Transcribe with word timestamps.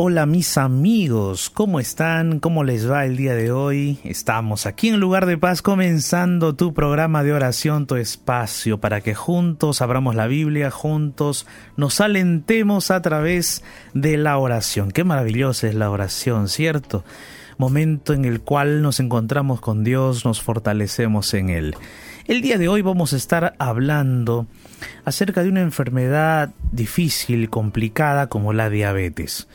Hola, 0.00 0.26
mis 0.26 0.58
amigos, 0.58 1.50
¿cómo 1.50 1.80
están? 1.80 2.38
¿Cómo 2.38 2.62
les 2.62 2.88
va 2.88 3.04
el 3.04 3.16
día 3.16 3.34
de 3.34 3.50
hoy? 3.50 3.98
Estamos 4.04 4.64
aquí 4.64 4.90
en 4.90 5.00
Lugar 5.00 5.26
de 5.26 5.38
Paz 5.38 5.60
comenzando 5.60 6.54
tu 6.54 6.72
programa 6.72 7.24
de 7.24 7.32
oración, 7.32 7.88
tu 7.88 7.96
espacio, 7.96 8.78
para 8.78 9.00
que 9.00 9.16
juntos 9.16 9.82
abramos 9.82 10.14
la 10.14 10.28
Biblia, 10.28 10.70
juntos 10.70 11.48
nos 11.76 12.00
alentemos 12.00 12.92
a 12.92 13.02
través 13.02 13.64
de 13.92 14.16
la 14.18 14.38
oración. 14.38 14.92
Qué 14.92 15.02
maravillosa 15.02 15.66
es 15.66 15.74
la 15.74 15.90
oración, 15.90 16.46
¿cierto? 16.46 17.02
Momento 17.56 18.12
en 18.12 18.24
el 18.24 18.40
cual 18.40 18.82
nos 18.82 19.00
encontramos 19.00 19.60
con 19.60 19.82
Dios, 19.82 20.24
nos 20.24 20.40
fortalecemos 20.40 21.34
en 21.34 21.50
Él. 21.50 21.74
El 22.28 22.40
día 22.40 22.56
de 22.56 22.68
hoy 22.68 22.82
vamos 22.82 23.14
a 23.14 23.16
estar 23.16 23.56
hablando 23.58 24.46
acerca 25.04 25.42
de 25.42 25.48
una 25.48 25.62
enfermedad 25.62 26.50
difícil, 26.70 27.50
complicada 27.50 28.28
como 28.28 28.52
la 28.52 28.70
diabetes. 28.70 29.48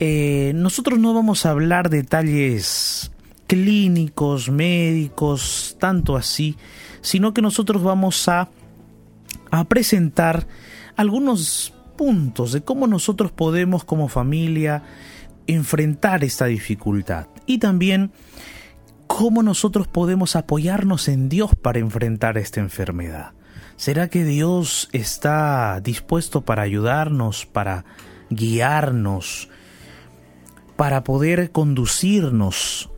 Eh, 0.00 0.52
nosotros 0.54 0.98
no 0.98 1.12
vamos 1.12 1.44
a 1.44 1.50
hablar 1.50 1.90
detalles 1.90 3.10
clínicos, 3.48 4.50
médicos, 4.50 5.76
tanto 5.80 6.16
así, 6.16 6.56
sino 7.00 7.34
que 7.34 7.42
nosotros 7.42 7.82
vamos 7.82 8.28
a, 8.28 8.48
a 9.50 9.64
presentar 9.64 10.46
algunos 10.96 11.72
puntos 11.96 12.52
de 12.52 12.60
cómo 12.60 12.86
nosotros 12.86 13.32
podemos 13.32 13.84
como 13.84 14.08
familia 14.08 14.82
enfrentar 15.46 16.22
esta 16.22 16.44
dificultad 16.44 17.26
y 17.46 17.58
también 17.58 18.12
cómo 19.06 19.42
nosotros 19.42 19.88
podemos 19.88 20.36
apoyarnos 20.36 21.08
en 21.08 21.28
Dios 21.28 21.50
para 21.60 21.80
enfrentar 21.80 22.38
esta 22.38 22.60
enfermedad. 22.60 23.32
¿Será 23.76 24.08
que 24.08 24.24
Dios 24.24 24.88
está 24.92 25.80
dispuesto 25.80 26.42
para 26.42 26.62
ayudarnos, 26.62 27.46
para 27.46 27.84
guiarnos, 28.28 29.48
para 30.78 31.02
poder 31.02 31.50
conducirnos 31.50 32.88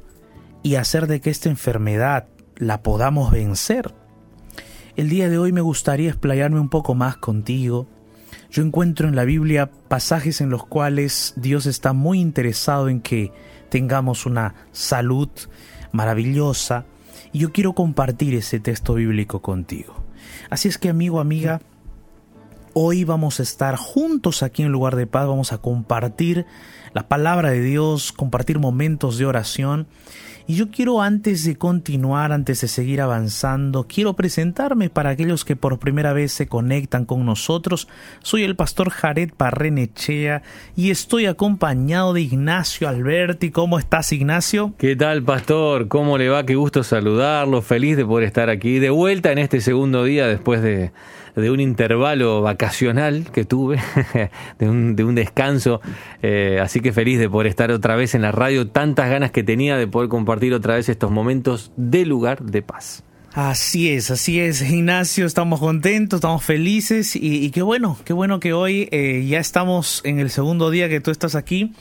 y 0.62 0.74
hacer 0.74 1.06
de 1.06 1.22
que 1.22 1.30
esta 1.30 1.48
enfermedad 1.48 2.28
la 2.56 2.82
podamos 2.82 3.32
vencer? 3.32 3.94
El 4.96 5.08
día 5.08 5.30
de 5.30 5.38
hoy 5.38 5.50
me 5.50 5.62
gustaría 5.62 6.10
explayarme 6.10 6.60
un 6.60 6.68
poco 6.68 6.94
más 6.94 7.16
contigo. 7.16 7.88
Yo 8.50 8.62
encuentro 8.62 9.08
en 9.08 9.16
la 9.16 9.24
Biblia 9.24 9.70
pasajes 9.88 10.42
en 10.42 10.50
los 10.50 10.66
cuales 10.66 11.32
Dios 11.38 11.64
está 11.64 11.94
muy 11.94 12.20
interesado 12.20 12.90
en 12.90 13.00
que 13.00 13.32
tengamos 13.70 14.26
una 14.26 14.56
salud 14.72 15.30
maravillosa 15.90 16.84
y 17.32 17.38
yo 17.38 17.50
quiero 17.50 17.72
compartir 17.72 18.34
ese 18.34 18.60
texto 18.60 18.92
bíblico 18.92 19.40
contigo. 19.40 19.94
Así 20.50 20.68
es 20.68 20.76
que 20.76 20.90
amigo, 20.90 21.18
amiga, 21.18 21.62
hoy 22.74 23.04
vamos 23.04 23.40
a 23.40 23.42
estar 23.42 23.76
juntos 23.76 24.42
aquí 24.42 24.64
en 24.64 24.70
lugar 24.70 24.96
de 24.96 25.06
paz, 25.06 25.26
vamos 25.26 25.54
a 25.54 25.58
compartir 25.58 26.44
la 26.92 27.08
palabra 27.08 27.50
de 27.50 27.62
Dios, 27.62 28.12
compartir 28.12 28.58
momentos 28.58 29.18
de 29.18 29.26
oración 29.26 29.86
y 30.50 30.56
yo 30.56 30.68
quiero 30.72 31.00
antes 31.00 31.44
de 31.44 31.54
continuar, 31.54 32.32
antes 32.32 32.60
de 32.62 32.66
seguir 32.66 33.00
avanzando, 33.00 33.86
quiero 33.86 34.14
presentarme 34.14 34.90
para 34.90 35.10
aquellos 35.10 35.44
que 35.44 35.54
por 35.54 35.78
primera 35.78 36.12
vez 36.12 36.32
se 36.32 36.48
conectan 36.48 37.04
con 37.04 37.24
nosotros. 37.24 37.86
Soy 38.20 38.42
el 38.42 38.56
pastor 38.56 38.90
Jared 38.90 39.30
Parrenechea 39.36 40.42
y 40.74 40.90
estoy 40.90 41.26
acompañado 41.26 42.14
de 42.14 42.22
Ignacio 42.22 42.88
Alberti. 42.88 43.52
¿Cómo 43.52 43.78
estás, 43.78 44.12
Ignacio? 44.12 44.74
¿Qué 44.76 44.96
tal, 44.96 45.22
pastor? 45.22 45.86
¿Cómo 45.86 46.18
le 46.18 46.28
va? 46.28 46.44
Qué 46.44 46.56
gusto 46.56 46.82
saludarlo. 46.82 47.62
Feliz 47.62 47.96
de 47.96 48.04
poder 48.04 48.26
estar 48.26 48.50
aquí 48.50 48.80
de 48.80 48.90
vuelta 48.90 49.30
en 49.30 49.38
este 49.38 49.60
segundo 49.60 50.02
día 50.02 50.26
después 50.26 50.62
de 50.62 50.90
de 51.36 51.50
un 51.50 51.60
intervalo 51.60 52.42
vacacional 52.42 53.30
que 53.32 53.44
tuve, 53.44 53.78
de, 54.58 54.68
un, 54.68 54.96
de 54.96 55.04
un 55.04 55.14
descanso. 55.14 55.80
Eh, 56.22 56.58
así 56.62 56.80
que 56.80 56.92
feliz 56.92 57.18
de 57.18 57.28
poder 57.28 57.46
estar 57.46 57.70
otra 57.70 57.96
vez 57.96 58.14
en 58.14 58.22
la 58.22 58.32
radio, 58.32 58.68
tantas 58.68 59.10
ganas 59.10 59.30
que 59.30 59.42
tenía 59.42 59.76
de 59.76 59.86
poder 59.86 60.08
compartir 60.08 60.54
otra 60.54 60.74
vez 60.74 60.88
estos 60.88 61.10
momentos 61.10 61.72
de 61.76 62.06
lugar 62.06 62.42
de 62.42 62.62
paz. 62.62 63.04
Así 63.32 63.90
es, 63.90 64.10
así 64.10 64.40
es, 64.40 64.60
Ignacio, 64.60 65.24
estamos 65.24 65.60
contentos, 65.60 66.16
estamos 66.16 66.42
felices 66.42 67.14
y, 67.14 67.48
qué 67.50 67.62
bueno, 67.62 67.96
qué 68.04 68.12
bueno 68.12 68.40
que 68.40 68.52
hoy 68.52 68.88
eh, 68.90 69.24
ya 69.28 69.38
estamos 69.38 70.02
en 70.04 70.18
el 70.18 70.30
segundo 70.30 70.68
día 70.68 70.88
que 70.88 71.00
tú 71.00 71.12
estás 71.12 71.36
aquí. 71.36 71.72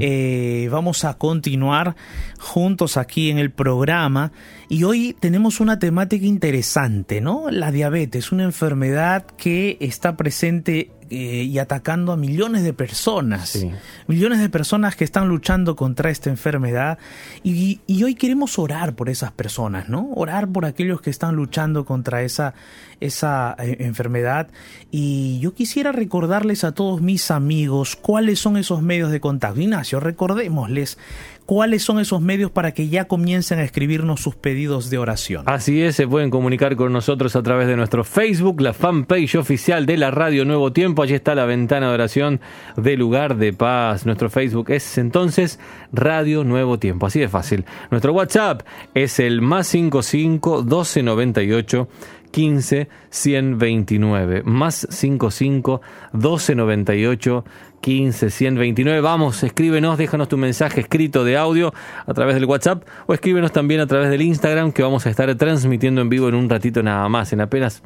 Eh, 0.00 0.70
vamos 0.72 1.04
a 1.04 1.18
continuar 1.18 1.96
juntos 2.38 2.96
aquí 2.96 3.28
en 3.28 3.36
el 3.36 3.50
programa 3.50 4.32
y 4.70 4.84
hoy 4.84 5.14
tenemos 5.20 5.60
una 5.60 5.78
temática 5.78 6.24
interesante, 6.24 7.20
¿no? 7.20 7.50
La 7.50 7.72
diabetes, 7.72 8.32
una 8.32 8.44
enfermedad 8.44 9.26
que 9.36 9.76
está 9.80 10.16
presente 10.16 10.92
eh, 11.10 11.44
y 11.44 11.58
atacando 11.58 12.12
a 12.12 12.16
millones 12.16 12.62
de 12.62 12.72
personas, 12.72 13.64
millones 14.06 14.40
de 14.40 14.48
personas 14.48 14.96
que 14.96 15.04
están 15.04 15.28
luchando 15.28 15.76
contra 15.76 16.10
esta 16.10 16.30
enfermedad. 16.30 16.98
Y, 17.42 17.80
hoy 18.02 18.14
queremos 18.14 18.58
orar 18.58 18.94
por 18.94 19.08
esas 19.08 19.32
personas, 19.32 19.88
¿no? 19.88 20.10
Orar 20.14 20.48
por 20.48 20.64
aquellos 20.64 21.00
que 21.00 21.10
están 21.10 21.36
luchando 21.36 21.84
contra 21.84 22.22
esa, 22.22 22.54
esa 23.00 23.54
eh, 23.58 23.76
enfermedad 23.80 24.48
y 24.90 25.38
yo 25.40 25.54
quisiera 25.54 25.92
recordarles 25.92 26.64
a 26.64 26.72
todos 26.72 27.00
mis 27.00 27.30
amigos 27.30 27.96
cuáles 27.96 28.38
son 28.38 28.56
esos 28.56 28.82
medios 28.82 29.10
de 29.10 29.20
contacto. 29.20 29.60
Ignacio, 29.60 30.00
recordémosles 30.00 30.98
cuáles 31.46 31.82
son 31.82 32.00
esos 32.00 32.20
medios 32.20 32.50
para 32.50 32.72
que 32.72 32.88
ya 32.88 33.06
comiencen 33.06 33.60
a 33.60 33.62
escribirnos 33.62 34.20
sus 34.20 34.34
pedidos 34.34 34.90
de 34.90 34.98
oración. 34.98 35.44
Así 35.46 35.80
es, 35.80 35.94
se 35.96 36.06
pueden 36.06 36.28
comunicar 36.28 36.76
con 36.76 36.92
nosotros 36.92 37.36
a 37.36 37.42
través 37.42 37.68
de 37.68 37.76
nuestro 37.76 38.04
Facebook, 38.04 38.60
la 38.60 38.72
fanpage 38.72 39.36
oficial 39.36 39.86
de 39.86 39.96
la 39.96 40.10
Radio 40.10 40.44
Nuevo 40.44 40.72
Tiempo. 40.72 41.02
Allí 41.02 41.14
está 41.14 41.34
la 41.34 41.46
ventana 41.46 41.88
de 41.88 41.94
oración 41.94 42.40
de 42.76 42.96
Lugar 42.96 43.36
de 43.36 43.52
Paz. 43.52 44.04
Nuestro 44.04 44.28
Facebook 44.28 44.70
es 44.70 44.98
entonces 44.98 45.60
Radio 45.92 46.44
Nuevo 46.44 46.78
Tiempo. 46.78 47.06
Así 47.06 47.20
de 47.20 47.28
fácil. 47.28 47.64
Nuestro 47.90 48.12
WhatsApp 48.12 48.62
es 48.94 49.20
el 49.20 49.40
más 49.40 49.68
55 49.68 50.62
1298 50.64 51.88
15 52.26 52.88
129 53.10 54.42
más 54.44 54.86
55 54.90 55.80
1298 56.12 57.44
15 57.80 58.30
129. 58.30 59.00
Vamos, 59.00 59.42
escríbenos, 59.42 59.98
déjanos 59.98 60.28
tu 60.28 60.36
mensaje 60.36 60.80
escrito 60.80 61.24
de 61.24 61.36
audio 61.36 61.72
a 62.06 62.14
través 62.14 62.34
del 62.34 62.46
WhatsApp 62.46 62.84
o 63.06 63.14
escríbenos 63.14 63.52
también 63.52 63.80
a 63.80 63.86
través 63.86 64.10
del 64.10 64.22
Instagram 64.22 64.72
que 64.72 64.82
vamos 64.82 65.06
a 65.06 65.10
estar 65.10 65.32
transmitiendo 65.36 66.00
en 66.00 66.08
vivo 66.08 66.28
en 66.28 66.34
un 66.34 66.48
ratito 66.48 66.82
nada 66.82 67.08
más, 67.08 67.32
en 67.32 67.40
apenas 67.40 67.82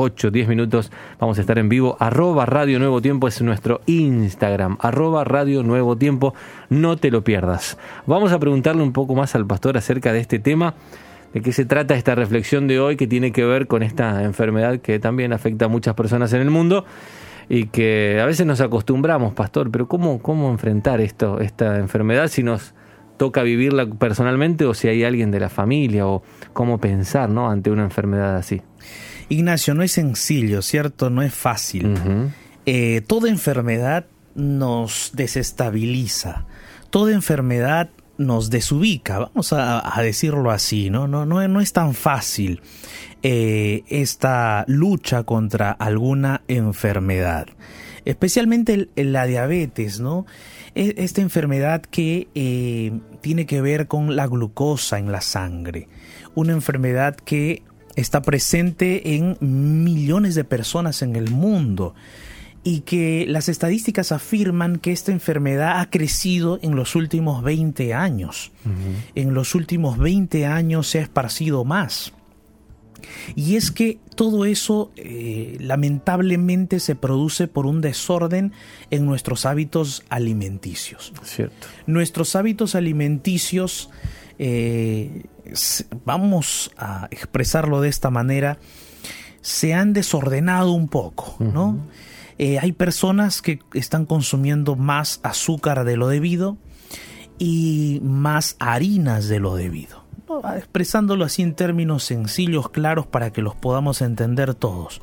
8, 0.00 0.30
10 0.30 0.48
minutos 0.48 0.92
vamos 1.18 1.38
a 1.38 1.40
estar 1.40 1.58
en 1.58 1.68
vivo. 1.68 1.96
Arroba 1.98 2.46
Radio 2.46 2.78
Nuevo 2.78 3.02
Tiempo 3.02 3.26
es 3.26 3.42
nuestro 3.42 3.80
Instagram. 3.86 4.78
Arroba 4.80 5.24
Radio 5.24 5.64
Nuevo 5.64 5.96
Tiempo. 5.96 6.34
No 6.68 6.96
te 6.96 7.10
lo 7.10 7.24
pierdas. 7.24 7.78
Vamos 8.06 8.30
a 8.30 8.38
preguntarle 8.38 8.82
un 8.84 8.92
poco 8.92 9.16
más 9.16 9.34
al 9.34 9.44
pastor 9.44 9.76
acerca 9.76 10.12
de 10.12 10.20
este 10.20 10.38
tema. 10.38 10.74
¿De 11.32 11.42
qué 11.42 11.52
se 11.52 11.64
trata 11.64 11.94
esta 11.94 12.14
reflexión 12.14 12.68
de 12.68 12.80
hoy 12.80 12.96
que 12.96 13.06
tiene 13.06 13.32
que 13.32 13.44
ver 13.44 13.66
con 13.66 13.82
esta 13.82 14.24
enfermedad 14.24 14.80
que 14.80 14.98
también 14.98 15.32
afecta 15.32 15.66
a 15.66 15.68
muchas 15.68 15.94
personas 15.94 16.32
en 16.32 16.40
el 16.40 16.50
mundo? 16.50 16.84
y 17.48 17.66
que 17.66 18.20
a 18.20 18.26
veces 18.26 18.46
nos 18.46 18.60
acostumbramos, 18.60 19.32
pastor, 19.32 19.70
pero 19.70 19.88
¿cómo, 19.88 20.20
cómo 20.20 20.50
enfrentar 20.50 21.00
esto, 21.00 21.40
esta 21.40 21.78
enfermedad 21.78 22.28
si 22.28 22.42
nos 22.42 22.74
toca 23.16 23.42
vivirla 23.42 23.86
personalmente 23.86 24.64
o 24.64 24.74
si 24.74 24.88
hay 24.88 25.02
alguien 25.04 25.30
de 25.30 25.40
la 25.40 25.48
familia 25.48 26.06
o 26.06 26.22
cómo 26.52 26.78
pensar 26.78 27.30
¿no? 27.30 27.50
ante 27.50 27.70
una 27.70 27.84
enfermedad 27.84 28.36
así? 28.36 28.62
Ignacio, 29.30 29.74
no 29.74 29.82
es 29.82 29.92
sencillo, 29.92 30.62
¿cierto? 30.62 31.10
No 31.10 31.22
es 31.22 31.34
fácil. 31.34 31.96
Eh, 32.66 33.02
toda 33.06 33.28
enfermedad 33.28 34.06
nos 34.34 35.12
desestabiliza, 35.14 36.46
toda 36.90 37.12
enfermedad 37.12 37.90
nos 38.18 38.50
desubica, 38.50 39.18
vamos 39.20 39.52
a, 39.52 39.92
decirlo 40.02 40.50
así, 40.50 40.90
¿no? 40.90 41.08
No, 41.08 41.24
no, 41.24 41.46
no 41.46 41.60
es 41.60 41.72
tan 41.72 41.94
fácil. 41.94 42.60
Eh, 43.22 43.84
esta 43.88 44.64
lucha 44.68 45.22
contra 45.22 45.70
alguna 45.72 46.42
enfermedad, 46.46 47.46
especialmente 48.04 48.88
la 48.94 49.26
diabetes, 49.26 50.00
¿no? 50.00 50.26
E, 50.74 50.94
esta 50.98 51.20
enfermedad 51.20 51.82
que 51.82 52.28
eh, 52.34 52.92
tiene 53.20 53.46
que 53.46 53.60
ver 53.60 53.88
con 53.88 54.14
la 54.14 54.26
glucosa 54.26 54.98
en 54.98 55.10
la 55.10 55.20
sangre, 55.20 55.88
una 56.34 56.52
enfermedad 56.52 57.16
que 57.16 57.62
está 57.96 58.22
presente 58.22 59.16
en 59.16 59.36
millones 59.40 60.36
de 60.36 60.44
personas 60.44 61.02
en 61.02 61.16
el 61.16 61.30
mundo 61.30 61.94
y 62.68 62.80
que 62.80 63.24
las 63.26 63.48
estadísticas 63.48 64.12
afirman 64.12 64.76
que 64.76 64.92
esta 64.92 65.10
enfermedad 65.10 65.80
ha 65.80 65.88
crecido 65.88 66.58
en 66.60 66.76
los 66.76 66.96
últimos 66.96 67.42
20 67.42 67.94
años. 67.94 68.52
En 69.14 69.32
los 69.32 69.54
últimos 69.54 69.96
20 69.96 70.44
años 70.44 70.86
se 70.86 70.98
ha 70.98 71.02
esparcido 71.02 71.64
más. 71.64 72.12
Y 73.34 73.56
es 73.56 73.70
que 73.70 73.98
todo 74.16 74.44
eso 74.44 74.90
eh, 74.96 75.56
lamentablemente 75.60 76.78
se 76.78 76.94
produce 76.94 77.48
por 77.48 77.64
un 77.64 77.80
desorden 77.80 78.52
en 78.90 79.06
nuestros 79.06 79.46
hábitos 79.46 80.04
alimenticios. 80.10 81.14
Cierto. 81.22 81.68
Nuestros 81.86 82.36
hábitos 82.36 82.74
alimenticios, 82.74 83.88
eh, 84.38 85.22
vamos 86.04 86.70
a 86.76 87.08
expresarlo 87.10 87.80
de 87.80 87.88
esta 87.88 88.10
manera, 88.10 88.58
se 89.40 89.72
han 89.72 89.94
desordenado 89.94 90.72
un 90.72 90.88
poco, 90.88 91.36
¿no? 91.42 91.78
Eh, 92.38 92.58
hay 92.58 92.72
personas 92.72 93.42
que 93.42 93.60
están 93.74 94.06
consumiendo 94.06 94.76
más 94.76 95.20
azúcar 95.22 95.84
de 95.84 95.96
lo 95.96 96.08
debido 96.08 96.56
y 97.38 98.00
más 98.02 98.56
harinas 98.58 99.28
de 99.28 99.40
lo 99.40 99.56
debido. 99.56 100.04
Expresándolo 100.56 101.24
así 101.24 101.42
en 101.42 101.54
términos 101.54 102.04
sencillos, 102.04 102.68
claros, 102.68 103.06
para 103.06 103.32
que 103.32 103.42
los 103.42 103.56
podamos 103.56 104.02
entender 104.02 104.54
todos. 104.54 105.00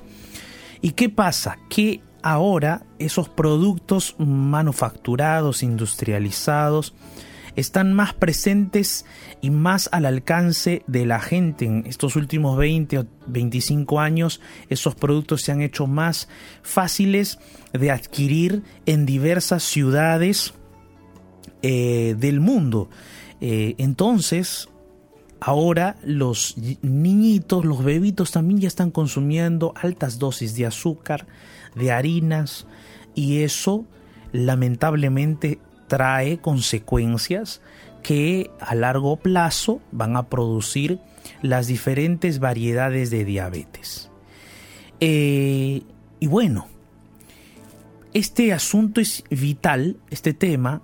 ¿Y 0.82 0.92
qué 0.92 1.10
pasa? 1.10 1.58
Que 1.70 2.02
ahora 2.22 2.84
esos 3.00 3.28
productos 3.28 4.16
manufacturados, 4.18 5.64
industrializados, 5.64 6.94
están 7.56 7.94
más 7.94 8.14
presentes 8.14 9.06
y 9.42 9.50
más 9.50 9.90
al 9.92 10.06
alcance 10.06 10.84
de 10.88 11.06
la 11.06 11.20
gente. 11.20 11.66
En 11.66 11.86
estos 11.86 12.16
últimos 12.16 12.58
20 12.58 13.00
o 13.00 13.06
25 13.28 14.00
años, 14.00 14.42
esos 14.70 14.96
productos 14.96 15.42
se 15.42 15.52
han 15.52 15.62
hecho 15.62 15.88
más 15.88 16.28
fáciles 16.62 17.40
de 17.74 17.92
adquirir 17.92 18.64
en 18.86 19.06
diversas 19.06 19.64
ciudades 19.64 20.54
eh, 21.62 22.16
del 22.18 22.40
mundo. 22.40 22.90
Eh, 23.42 23.76
entonces, 23.78 24.70
ahora 25.40 25.96
los 26.04 26.56
niñitos, 26.82 27.66
los 27.66 27.84
bebitos 27.84 28.32
también 28.32 28.60
ya 28.60 28.68
están 28.68 28.92
consumiendo 28.92 29.74
altas 29.76 30.20
dosis 30.20 30.56
de 30.56 30.66
azúcar, 30.66 31.28
de 31.76 31.92
harinas, 31.92 32.68
y 33.14 33.44
eso 33.44 33.86
lamentablemente 34.32 35.60
trae 35.88 36.38
consecuencias 36.40 37.62
que 38.04 38.52
a 38.60 38.76
largo 38.76 39.18
plazo 39.18 39.82
van 39.92 40.16
a 40.16 40.30
producir 40.30 41.00
las 41.42 41.68
diferentes 41.68 42.40
variedades 42.40 43.10
de 43.10 43.26
diabetes. 43.26 44.12
Eh, 45.00 45.82
y 46.20 46.28
bueno, 46.28 46.68
este 48.14 48.54
asunto 48.54 49.02
es 49.02 49.24
vital, 49.30 49.98
este 50.10 50.34
tema, 50.34 50.82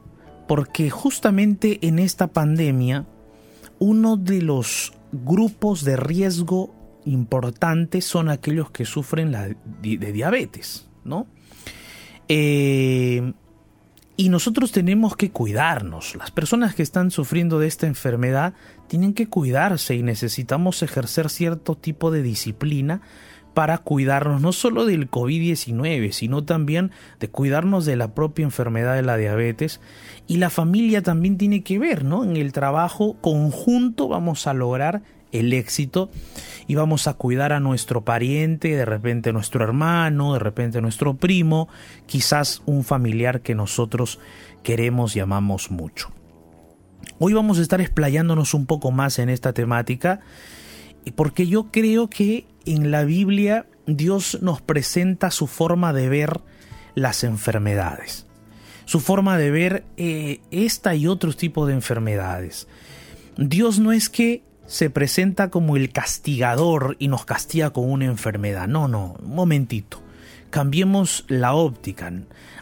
porque 0.48 0.90
justamente 0.90 1.80
en 1.88 2.00
esta 2.00 2.28
pandemia 2.28 3.06
uno 3.80 4.18
de 4.18 4.42
los 4.42 4.94
grupos 5.12 5.84
de 5.84 5.98
riesgo 5.98 6.74
importantes 7.06 8.06
son 8.06 8.30
aquellos 8.30 8.70
que 8.72 8.86
sufren 8.86 9.32
la, 9.32 9.48
de 9.82 10.12
diabetes, 10.12 10.88
¿no? 11.04 11.28
Eh, 12.28 13.34
y 14.18 14.30
nosotros 14.30 14.72
tenemos 14.72 15.16
que 15.16 15.32
cuidarnos. 15.32 16.16
Las 16.16 16.32
personas 16.32 16.76
que 16.76 16.84
están 16.84 17.12
sufriendo 17.12 17.60
de 17.60 17.68
esta 17.68 17.88
enfermedad 17.88 18.54
tienen 18.88 19.14
que 19.14 19.28
cuidarse 19.28 19.96
y 19.96 20.04
necesitamos 20.04 20.84
ejercer 20.84 21.30
cierto 21.30 21.76
tipo 21.76 22.12
de 22.12 22.22
disciplina 22.22 23.02
para 23.54 23.78
cuidarnos 23.80 24.42
no 24.42 24.54
solo 24.54 24.86
del 24.86 25.10
COVID-19, 25.10 26.12
sino 26.12 26.44
también 26.44 26.92
de 27.20 27.30
cuidarnos 27.30 27.86
de 27.86 27.96
la 27.96 28.14
propia 28.14 28.44
enfermedad 28.44 28.96
de 28.96 29.02
la 29.02 29.18
diabetes. 29.18 29.82
Y 30.28 30.38
la 30.38 30.50
familia 30.50 31.02
también 31.02 31.38
tiene 31.38 31.64
que 31.64 31.80
ver, 31.80 32.06
¿no? 32.06 32.24
En 32.24 32.38
el 32.38 32.54
trabajo 32.54 33.18
conjunto 33.22 34.08
vamos 34.08 34.48
a 34.48 34.54
lograr 34.54 35.04
el 35.32 35.54
éxito 35.54 36.10
y 36.68 36.76
vamos 36.76 37.08
a 37.08 37.14
cuidar 37.14 37.54
a 37.54 37.60
nuestro 37.60 38.04
pariente, 38.04 38.76
de 38.76 38.86
repente 38.86 39.34
nuestro 39.34 39.64
hermano, 39.64 40.34
de 40.34 40.40
repente 40.40 40.82
nuestro 40.82 41.16
primo, 41.16 41.68
quizás 42.06 42.62
un 42.66 42.84
familiar 42.84 43.42
que 43.42 43.56
nosotros 43.56 44.20
queremos 44.64 45.16
y 45.16 45.20
amamos 45.20 45.72
mucho. 45.72 46.12
Hoy 47.20 47.34
vamos 47.34 47.60
a 47.60 47.62
estar 47.62 47.82
explayándonos 47.82 48.54
un 48.54 48.66
poco 48.66 48.92
más 48.92 49.20
en 49.20 49.30
esta 49.30 49.54
temática 49.54 50.22
porque 51.16 51.48
yo 51.48 51.72
creo 51.72 52.10
que 52.10 52.46
en 52.66 52.92
la 52.92 53.04
Biblia 53.04 53.66
Dios 53.88 54.40
nos 54.42 54.62
presenta 54.62 55.32
su 55.32 55.48
forma 55.48 55.94
de 55.94 56.10
ver 56.10 56.42
las 56.96 57.24
enfermedades, 57.24 58.28
su 58.86 59.00
forma 59.00 59.38
de 59.38 59.52
ver 59.52 59.84
eh, 59.98 60.42
esta 60.52 60.96
y 60.96 61.08
otros 61.08 61.38
tipos 61.38 61.68
de 61.68 61.74
enfermedades. 61.74 62.68
Dios 63.38 63.80
no 63.80 63.92
es 63.92 64.10
que 64.10 64.44
se 64.72 64.90
presenta 64.90 65.50
como 65.50 65.76
el 65.76 65.92
castigador 65.92 66.96
y 66.98 67.10
nos 67.10 67.26
castiga 67.26 67.72
con 67.72 67.92
una 67.92 68.06
enfermedad. 68.06 68.70
No, 68.70 68.88
no, 68.88 69.18
un 69.22 69.36
momentito. 69.36 70.02
Cambiemos 70.50 71.26
la 71.28 71.54
óptica. 71.54 72.14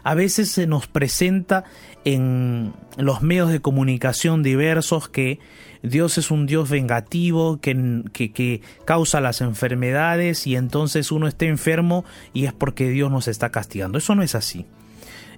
A 0.02 0.14
veces 0.14 0.50
se 0.50 0.66
nos 0.66 0.88
presenta 0.88 1.62
en 2.04 2.72
los 2.96 3.22
medios 3.22 3.52
de 3.52 3.60
comunicación 3.60 4.42
diversos 4.42 5.08
que 5.08 5.38
Dios 5.84 6.18
es 6.18 6.32
un 6.32 6.46
Dios 6.46 6.68
vengativo 6.68 7.60
que, 7.60 8.02
que, 8.12 8.32
que, 8.32 8.60
causa 8.84 9.20
las 9.20 9.40
enfermedades 9.40 10.48
y 10.48 10.56
entonces 10.56 11.12
uno 11.12 11.28
está 11.28 11.44
enfermo 11.44 12.04
y 12.34 12.46
es 12.46 12.52
porque 12.52 12.90
Dios 12.90 13.12
nos 13.12 13.28
está 13.28 13.50
castigando. 13.50 13.98
Eso 13.98 14.16
no 14.16 14.24
es 14.24 14.34
así. 14.34 14.66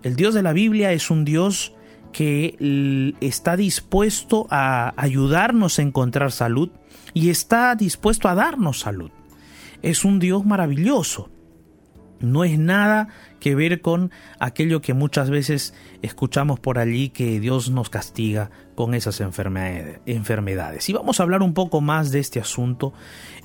El 0.03 0.17
Dios 0.17 0.33
de 0.33 0.43
la 0.43 0.55
Biblia 0.55 0.93
es 0.93 1.11
un 1.11 1.27
Dios 1.27 1.75
que 2.13 3.15
está 3.21 3.57
dispuesto 3.57 4.47
a 4.51 4.95
ayudarnos 4.97 5.79
a 5.79 5.83
encontrar 5.83 6.33
salud 6.33 6.71
y 7.15 7.31
está 7.31 7.75
dispuesto 7.75 8.29
a 8.29 8.35
darnos 8.35 8.81
salud. 8.81 9.11
Es 9.83 10.05
un 10.05 10.19
Dios 10.19 10.45
maravilloso. 10.45 11.31
No 12.21 12.45
es 12.45 12.57
nada 12.59 13.09
que 13.41 13.57
ver 13.57 13.81
con 13.81 14.13
aquello 14.39 14.81
que 14.81 14.95
muchas 14.95 15.29
veces 15.29 15.75
escuchamos 16.03 16.61
por 16.61 16.79
allí 16.79 17.09
que 17.09 17.41
Dios 17.41 17.71
nos 17.71 17.91
castiga 17.91 18.51
con 18.83 18.95
esas 18.95 19.21
enfermedades. 19.21 20.89
Y 20.89 20.93
vamos 20.93 21.21
a 21.21 21.23
hablar 21.23 21.41
un 21.41 21.55
poco 21.55 21.81
más 21.81 22.11
de 22.11 22.19
este 22.19 22.41
asunto 22.41 22.93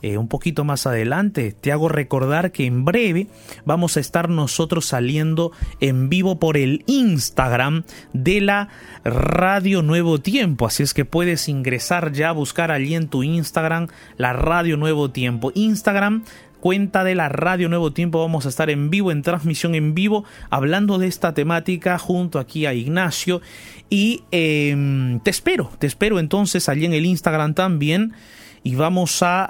eh, 0.01 0.17
un 0.17 0.27
poquito 0.27 0.63
más 0.63 0.87
adelante. 0.87 1.51
Te 1.59 1.71
hago 1.71 1.89
recordar 1.89 2.51
que 2.51 2.65
en 2.65 2.85
breve 2.85 3.27
vamos 3.65 3.97
a 3.97 3.99
estar 3.99 4.29
nosotros 4.29 4.87
saliendo 4.87 5.51
en 5.79 6.09
vivo 6.09 6.39
por 6.39 6.57
el 6.57 6.83
Instagram 6.87 7.83
de 8.13 8.41
la 8.41 8.69
Radio 9.03 9.83
Nuevo 9.83 10.19
Tiempo. 10.19 10.65
Así 10.65 10.81
es 10.81 10.95
que 10.95 11.05
puedes 11.05 11.49
ingresar 11.49 12.13
ya, 12.13 12.29
a 12.29 12.31
buscar 12.31 12.71
allí 12.71 12.95
en 12.95 13.09
tu 13.09 13.21
Instagram 13.21 13.89
la 14.17 14.33
Radio 14.33 14.75
Nuevo 14.75 15.11
Tiempo. 15.11 15.51
Instagram 15.53 16.23
cuenta 16.59 17.03
de 17.03 17.15
la 17.15 17.29
Radio 17.29 17.69
Nuevo 17.69 17.93
Tiempo. 17.93 18.19
Vamos 18.19 18.45
a 18.45 18.49
estar 18.49 18.69
en 18.69 18.89
vivo, 18.89 19.11
en 19.11 19.21
transmisión 19.21 19.75
en 19.75 19.93
vivo, 19.93 20.25
hablando 20.49 20.97
de 20.97 21.07
esta 21.07 21.33
temática 21.33 21.97
junto 21.97 22.39
aquí 22.39 22.65
a 22.65 22.73
Ignacio. 22.73 23.41
Y 23.89 24.23
em, 24.31 25.19
te 25.21 25.29
espero, 25.29 25.71
te 25.79 25.87
espero 25.87 26.19
entonces 26.19 26.69
allí 26.69 26.85
en 26.85 26.93
el 26.93 27.05
Instagram 27.05 27.53
también. 27.53 28.13
Y 28.63 28.75
vamos 28.75 29.23
a, 29.23 29.47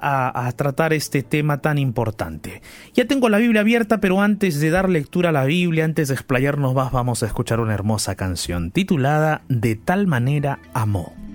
a, 0.48 0.52
tratar 0.52 0.94
este 0.94 1.24
tema 1.24 1.60
tan 1.60 1.80
importante. 1.80 2.62
Ya 2.94 3.06
tengo 3.06 3.30
la 3.30 3.40
Biblia 3.40 3.62
abierta, 3.62 4.00
pero 4.00 4.22
antes 4.22 4.60
de 4.60 4.70
dar 4.70 4.90
lectura 4.90 5.30
a 5.30 5.32
la 5.32 5.46
Biblia, 5.46 5.86
antes 5.86 6.10
de 6.10 6.14
explayarnos 6.14 6.76
más, 6.76 6.92
vamos 6.92 7.24
a 7.24 7.26
escuchar 7.26 7.60
una 7.60 7.74
hermosa 7.74 8.14
canción 8.14 8.70
titulada 8.70 9.42
De 9.48 9.76
tal 9.76 10.06
manera 10.06 10.60
amó. 10.74 11.27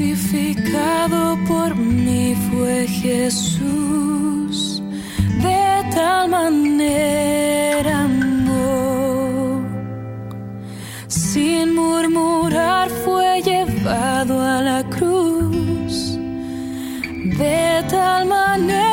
Crucificado 0.00 1.38
por 1.46 1.76
mí 1.76 2.34
fue 2.50 2.86
Jesús, 2.88 4.82
de 5.42 5.84
tal 5.94 6.30
manera 6.30 8.08
sin 11.06 11.74
murmurar 11.74 12.88
fue 13.04 13.42
llevado 13.42 14.40
a 14.40 14.62
la 14.62 14.82
cruz, 14.84 16.18
de 17.38 17.84
tal 17.90 18.26
manera 18.26 18.89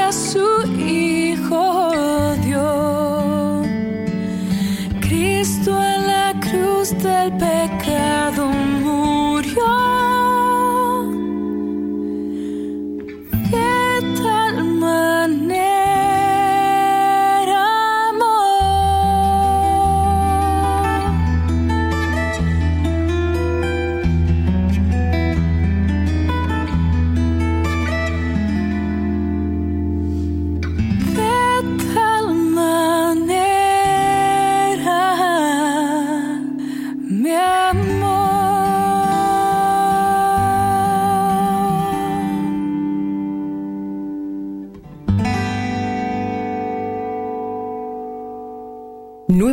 A 0.00 0.12
su 0.12 0.48
Hijo 0.78 1.90
dio, 2.42 3.62
Cristo 5.00 5.70
en 5.82 6.06
la 6.06 6.34
cruz 6.40 6.96
del 7.02 7.30
pecado 7.32 8.57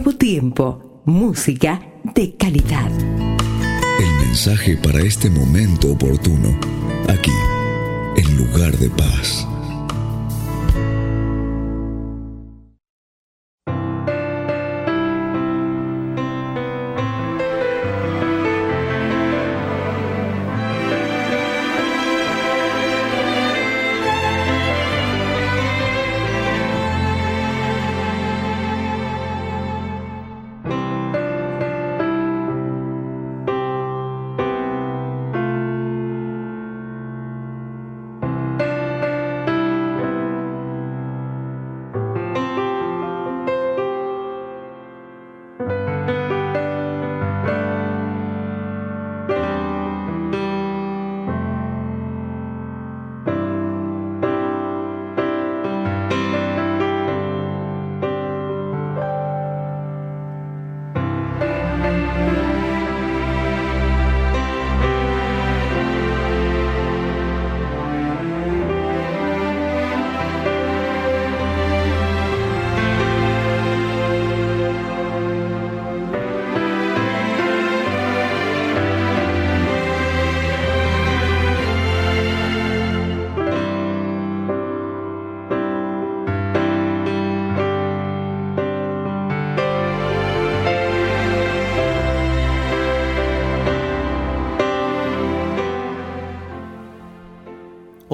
tiempo, 0.04 1.02
música 1.06 1.82
de 2.16 2.36
calidad. 2.36 2.92
El 2.92 4.28
mensaje 4.28 4.76
para 4.78 5.00
este 5.00 5.30
momento 5.30 5.92
oportuno, 5.92 6.50
aquí, 7.08 7.32
en 8.18 8.38
lugar 8.38 8.78
de 8.78 8.90
paz. 8.90 9.48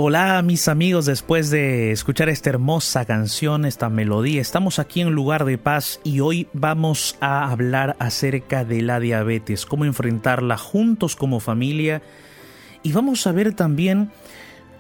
Hola 0.04 0.42
mis 0.42 0.68
amigos, 0.68 1.06
después 1.06 1.52
de 1.52 1.92
escuchar 1.92 2.28
esta 2.28 2.50
hermosa 2.50 3.06
canción, 3.06 3.66
esta 3.66 3.88
melodía, 3.88 4.42
estamos 4.42 4.80
aquí 4.80 5.02
en 5.02 5.12
Lugar 5.12 5.46
de 5.46 5.60
Paz 5.60 6.00
y 6.04 6.22
hoy 6.22 6.48
vamos 6.54 7.18
a 7.22 7.52
hablar 7.52 7.98
acerca 8.00 8.66
de 8.66 8.82
la 8.82 9.00
diabetes, 9.00 9.68
cómo 9.68 9.86
enfrentarla 9.86 10.58
juntos 10.58 11.16
como 11.16 11.40
familia 11.40 12.02
y 12.82 12.94
vamos 12.94 13.28
a 13.28 13.32
ver 13.32 13.54
también 13.54 14.10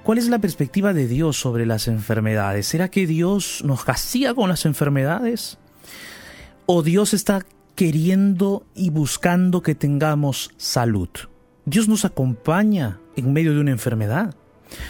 cuál 0.02 0.18
es 0.18 0.28
la 0.28 0.40
perspectiva 0.40 0.92
de 0.92 1.08
Dios 1.08 1.38
sobre 1.38 1.68
las 1.68 1.88
enfermedades. 1.88 2.66
¿Será 2.66 2.90
que 2.90 3.06
Dios 3.06 3.62
nos 3.64 3.84
castiga 3.84 4.34
con 4.34 4.50
las 4.50 4.66
enfermedades? 4.66 5.60
¿O 6.66 6.82
Dios 6.82 7.14
está 7.14 7.46
queriendo 7.76 8.66
y 8.74 8.90
buscando 8.90 9.62
que 9.62 9.76
tengamos 9.76 10.50
salud? 10.58 11.10
Dios 11.66 11.88
nos 11.88 12.06
acompaña 12.06 13.00
en 13.16 13.34
medio 13.34 13.54
de 13.54 13.60
una 13.60 13.70
enfermedad. 13.70 14.34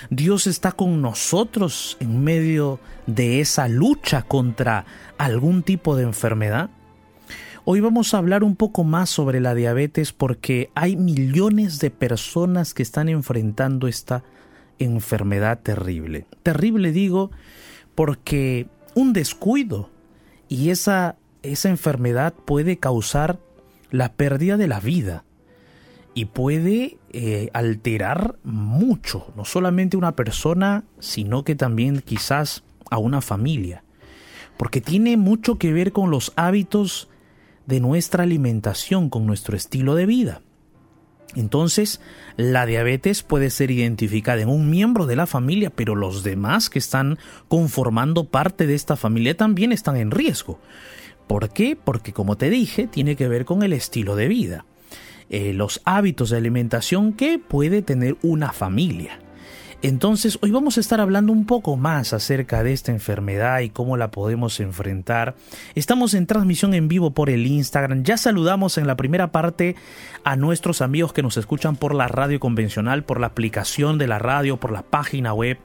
Dios 0.10 0.48
está 0.48 0.72
con 0.72 1.02
nosotros 1.02 1.98
en 2.00 2.24
medio 2.24 2.80
de 3.08 3.40
esa 3.40 3.68
lucha 3.68 4.24
contra 4.24 4.86
algún 5.18 5.64
tipo 5.64 5.96
de 5.96 6.04
enfermedad. 6.04 6.70
Hoy 7.64 7.80
vamos 7.80 8.14
a 8.14 8.18
hablar 8.18 8.44
un 8.44 8.56
poco 8.56 8.84
más 8.84 9.10
sobre 9.10 9.40
la 9.40 9.54
diabetes 9.54 10.14
porque 10.14 10.72
hay 10.74 10.96
millones 10.96 11.80
de 11.80 11.92
personas 11.92 12.74
que 12.74 12.84
están 12.84 13.08
enfrentando 13.08 13.88
esta 13.88 14.24
enfermedad 14.80 15.60
terrible. 15.60 16.26
Terrible 16.42 16.92
digo 16.92 17.30
porque 17.94 18.68
un 18.96 19.14
descuido 19.14 19.90
y 20.48 20.72
esa, 20.72 21.18
esa 21.44 21.70
enfermedad 21.70 22.34
puede 22.34 22.78
causar 22.78 23.40
la 23.92 24.14
pérdida 24.14 24.58
de 24.58 24.68
la 24.68 24.80
vida 24.80 25.24
y 26.14 26.26
puede 26.26 26.98
eh, 27.14 27.50
alterar 27.54 28.38
mucho, 28.44 29.34
no 29.36 29.46
solamente 29.46 29.98
una 29.98 30.16
persona, 30.16 30.86
sino 31.00 31.44
que 31.44 31.56
también 31.56 32.02
quizás 32.02 32.64
a 32.90 32.98
una 32.98 33.22
familia, 33.22 33.84
porque 34.58 34.82
tiene 34.82 35.18
mucho 35.18 35.58
que 35.58 35.74
ver 35.74 35.92
con 35.92 36.12
los 36.12 36.34
hábitos 36.36 37.10
de 37.66 37.80
nuestra 37.80 38.24
alimentación, 38.24 39.10
con 39.10 39.26
nuestro 39.26 39.56
estilo 39.56 39.96
de 39.96 40.06
vida. 40.06 40.42
Entonces, 41.36 42.02
la 42.36 42.66
diabetes 42.66 43.24
puede 43.24 43.50
ser 43.50 43.72
identificada 43.72 44.42
en 44.42 44.50
un 44.50 44.70
miembro 44.70 45.06
de 45.06 45.16
la 45.16 45.28
familia, 45.28 45.70
pero 45.70 45.96
los 45.96 46.24
demás 46.24 46.70
que 46.70 46.80
están 46.80 47.18
conformando 47.48 48.26
parte 48.26 48.68
de 48.68 48.76
esta 48.76 48.96
familia 48.98 49.38
también 49.38 49.72
están 49.72 49.96
en 49.96 50.12
riesgo. 50.12 50.60
¿Por 51.28 51.50
qué? 51.50 51.78
Porque 51.82 52.12
como 52.12 52.36
te 52.36 52.50
dije, 52.50 52.88
tiene 52.88 53.16
que 53.16 53.30
ver 53.30 53.46
con 53.46 53.64
el 53.64 53.72
estilo 53.72 54.16
de 54.16 54.28
vida, 54.28 54.66
eh, 55.32 55.54
los 55.54 55.82
hábitos 55.86 56.30
de 56.30 56.38
alimentación 56.38 57.14
que 57.14 57.40
puede 57.40 57.82
tener 57.82 58.18
una 58.22 58.52
familia. 58.52 59.18
Entonces, 59.82 60.38
hoy 60.42 60.52
vamos 60.52 60.78
a 60.78 60.82
estar 60.82 61.00
hablando 61.00 61.32
un 61.32 61.46
poco 61.46 61.78
más 61.78 62.12
acerca 62.12 62.64
de 62.64 62.74
esta 62.74 62.92
enfermedad 62.92 63.62
y 63.62 63.70
cómo 63.70 63.96
la 63.96 64.12
podemos 64.12 64.60
enfrentar. 64.60 65.36
Estamos 65.74 66.14
en 66.14 66.28
transmisión 66.28 66.74
en 66.74 66.90
vivo 66.90 67.12
por 67.12 67.30
el 67.30 67.48
Instagram. 67.48 68.04
Ya 68.04 68.18
saludamos 68.18 68.78
en 68.78 68.86
la 68.86 68.98
primera 68.98 69.32
parte 69.32 69.76
a 70.26 70.36
nuestros 70.36 70.82
amigos 70.82 71.14
que 71.14 71.24
nos 71.24 71.38
escuchan 71.38 71.78
por 71.78 71.96
la 71.96 72.10
radio 72.10 72.40
convencional, 72.40 73.04
por 73.04 73.20
la 73.20 73.28
aplicación 73.28 73.98
de 73.98 74.08
la 74.08 74.20
radio, 74.20 74.58
por 74.58 74.72
la 74.72 74.84
página 74.84 75.34
web. 75.34 75.58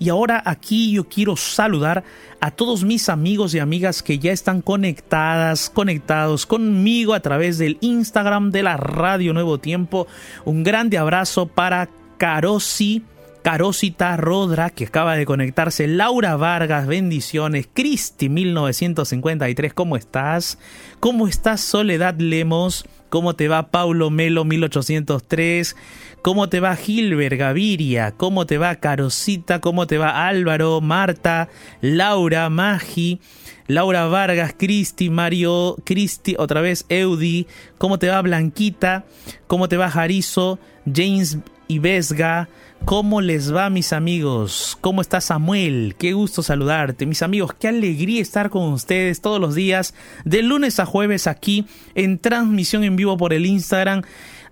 Y 0.00 0.08
ahora 0.08 0.42
aquí 0.46 0.92
yo 0.92 1.08
quiero 1.08 1.36
saludar 1.36 2.02
a 2.40 2.50
todos 2.50 2.84
mis 2.84 3.10
amigos 3.10 3.54
y 3.54 3.58
amigas 3.58 4.02
que 4.02 4.18
ya 4.18 4.32
están 4.32 4.62
conectadas, 4.62 5.68
conectados 5.68 6.46
conmigo 6.46 7.12
a 7.12 7.20
través 7.20 7.58
del 7.58 7.76
Instagram 7.82 8.50
de 8.50 8.62
la 8.62 8.78
Radio 8.78 9.34
Nuevo 9.34 9.58
Tiempo. 9.58 10.06
Un 10.46 10.62
grande 10.64 10.96
abrazo 10.96 11.46
para 11.46 11.90
Carosi 12.16 13.04
Carosita 13.42 14.16
Rodra, 14.16 14.70
que 14.70 14.86
acaba 14.86 15.16
de 15.16 15.26
conectarse, 15.26 15.86
Laura 15.86 16.36
Vargas, 16.36 16.86
bendiciones, 16.86 17.68
Cristi 17.72 18.28
1953, 18.28 19.72
¿cómo 19.74 19.96
estás? 19.96 20.58
¿Cómo 20.98 21.26
estás 21.26 21.60
Soledad 21.60 22.16
Lemos? 22.18 22.84
¿Cómo 23.10 23.34
te 23.34 23.48
va 23.48 23.70
Paulo 23.70 24.08
Melo 24.08 24.44
1803? 24.44 25.76
¿Cómo 26.22 26.48
te 26.48 26.60
va 26.60 26.76
Gilbert 26.76 27.36
Gaviria? 27.36 28.12
¿Cómo 28.12 28.46
te 28.46 28.56
va 28.56 28.76
Carosita? 28.76 29.60
¿Cómo 29.60 29.86
te 29.86 29.98
va 29.98 30.26
Álvaro, 30.26 30.80
Marta, 30.80 31.48
Laura, 31.80 32.48
Magi? 32.48 33.20
Laura 33.66 34.06
Vargas, 34.06 34.54
Cristi, 34.56 35.10
Mario, 35.10 35.76
Cristi, 35.84 36.34
otra 36.38 36.60
vez 36.60 36.86
Eudi, 36.88 37.46
¿cómo 37.78 38.00
te 38.00 38.08
va 38.08 38.20
Blanquita? 38.20 39.04
¿Cómo 39.46 39.68
te 39.68 39.76
va 39.76 39.90
Jarizo? 39.90 40.58
James 40.92 41.38
y 41.70 41.78
Vesga, 41.78 42.48
¿Cómo 42.84 43.20
les 43.20 43.54
va 43.54 43.68
mis 43.68 43.92
amigos? 43.92 44.76
¿Cómo 44.80 45.02
está 45.02 45.20
Samuel? 45.20 45.94
Qué 45.98 46.14
gusto 46.14 46.42
saludarte. 46.42 47.04
Mis 47.04 47.22
amigos, 47.22 47.52
qué 47.60 47.68
alegría 47.68 48.22
estar 48.22 48.48
con 48.48 48.72
ustedes 48.72 49.20
todos 49.20 49.38
los 49.38 49.54
días, 49.54 49.94
de 50.24 50.42
lunes 50.42 50.80
a 50.80 50.86
jueves 50.86 51.26
aquí 51.26 51.66
en 51.94 52.18
transmisión 52.18 52.82
en 52.82 52.96
vivo 52.96 53.18
por 53.18 53.34
el 53.34 53.44
Instagram 53.44 54.02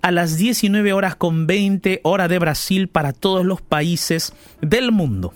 a 0.02 0.10
las 0.10 0.36
19 0.36 0.92
horas 0.92 1.16
con 1.16 1.46
20 1.46 2.00
hora 2.04 2.28
de 2.28 2.38
Brasil 2.38 2.88
para 2.88 3.12
todos 3.14 3.46
los 3.46 3.62
países 3.62 4.34
del 4.60 4.92
mundo. 4.92 5.32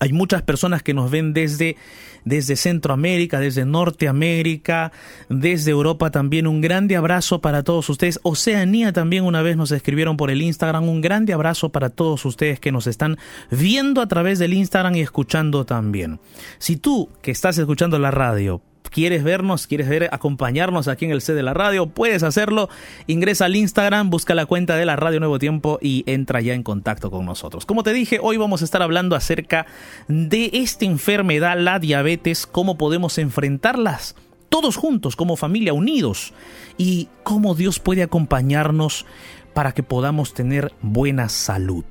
Hay 0.00 0.12
muchas 0.12 0.42
personas 0.42 0.82
que 0.82 0.94
nos 0.94 1.10
ven 1.10 1.32
desde 1.32 1.76
desde 2.24 2.56
Centroamérica, 2.56 3.40
desde 3.40 3.64
Norteamérica, 3.64 4.92
desde 5.28 5.70
Europa 5.70 6.10
también. 6.10 6.46
Un 6.46 6.60
grande 6.60 6.96
abrazo 6.96 7.40
para 7.40 7.62
todos 7.62 7.88
ustedes. 7.88 8.20
Oceanía 8.22 8.92
también 8.92 9.24
una 9.24 9.42
vez 9.42 9.56
nos 9.56 9.72
escribieron 9.72 10.16
por 10.16 10.30
el 10.30 10.42
Instagram. 10.42 10.88
Un 10.88 11.00
grande 11.00 11.32
abrazo 11.32 11.70
para 11.70 11.90
todos 11.90 12.24
ustedes 12.24 12.60
que 12.60 12.72
nos 12.72 12.86
están 12.86 13.18
viendo 13.50 14.00
a 14.00 14.08
través 14.08 14.38
del 14.38 14.54
Instagram 14.54 14.96
y 14.96 15.00
escuchando 15.00 15.64
también. 15.64 16.20
Si 16.58 16.76
tú 16.76 17.08
que 17.22 17.30
estás 17.30 17.58
escuchando 17.58 17.98
la 17.98 18.10
radio 18.10 18.62
quieres 18.90 19.24
vernos, 19.24 19.66
quieres 19.66 19.88
ver, 19.88 20.08
acompañarnos 20.12 20.88
aquí 20.88 21.06
en 21.06 21.12
el 21.12 21.22
C 21.22 21.32
de 21.32 21.42
la 21.42 21.54
radio, 21.54 21.86
puedes 21.86 22.22
hacerlo. 22.22 22.68
Ingresa 23.06 23.46
al 23.46 23.56
Instagram, 23.56 24.10
busca 24.10 24.34
la 24.34 24.46
cuenta 24.46 24.76
de 24.76 24.84
la 24.84 24.96
Radio 24.96 25.20
Nuevo 25.20 25.38
Tiempo 25.38 25.78
y 25.80 26.04
entra 26.06 26.40
ya 26.40 26.54
en 26.54 26.62
contacto 26.62 27.10
con 27.10 27.24
nosotros. 27.24 27.66
Como 27.66 27.82
te 27.82 27.92
dije, 27.92 28.18
hoy 28.20 28.36
vamos 28.36 28.62
a 28.62 28.64
estar 28.64 28.82
hablando 28.82 29.16
acerca 29.16 29.66
de 30.08 30.50
esta 30.52 30.84
enfermedad, 30.84 31.58
la 31.58 31.78
diabetes, 31.78 32.46
cómo 32.46 32.76
podemos 32.76 33.18
enfrentarlas 33.18 34.16
todos 34.50 34.76
juntos, 34.76 35.16
como 35.16 35.36
familia, 35.36 35.72
unidos, 35.72 36.34
y 36.76 37.08
cómo 37.22 37.54
Dios 37.54 37.78
puede 37.78 38.02
acompañarnos 38.02 39.06
para 39.54 39.72
que 39.72 39.82
podamos 39.82 40.34
tener 40.34 40.72
buena 40.82 41.28
salud. 41.28 41.84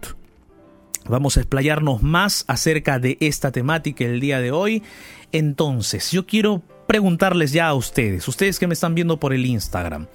Vamos 1.08 1.38
a 1.38 1.40
explayarnos 1.40 2.04
más 2.04 2.46
acerca 2.48 3.00
de 3.00 3.18
esta 3.20 3.52
temática 3.52 4.04
el 4.04 4.20
día 4.20 4.40
de 4.42 4.52
hoy. 4.52 4.84
Entonces, 5.32 6.12
yo 6.12 6.28
quiero 6.28 6.62
preguntarles 6.90 7.52
ya 7.52 7.68
a 7.68 7.76
ustedes, 7.76 8.28
ustedes 8.28 8.58
que 8.58 8.66
me 8.66 8.74
están 8.74 8.96
viendo 8.96 9.20
por 9.20 9.32
el 9.32 9.46
Instagram. 9.46 10.08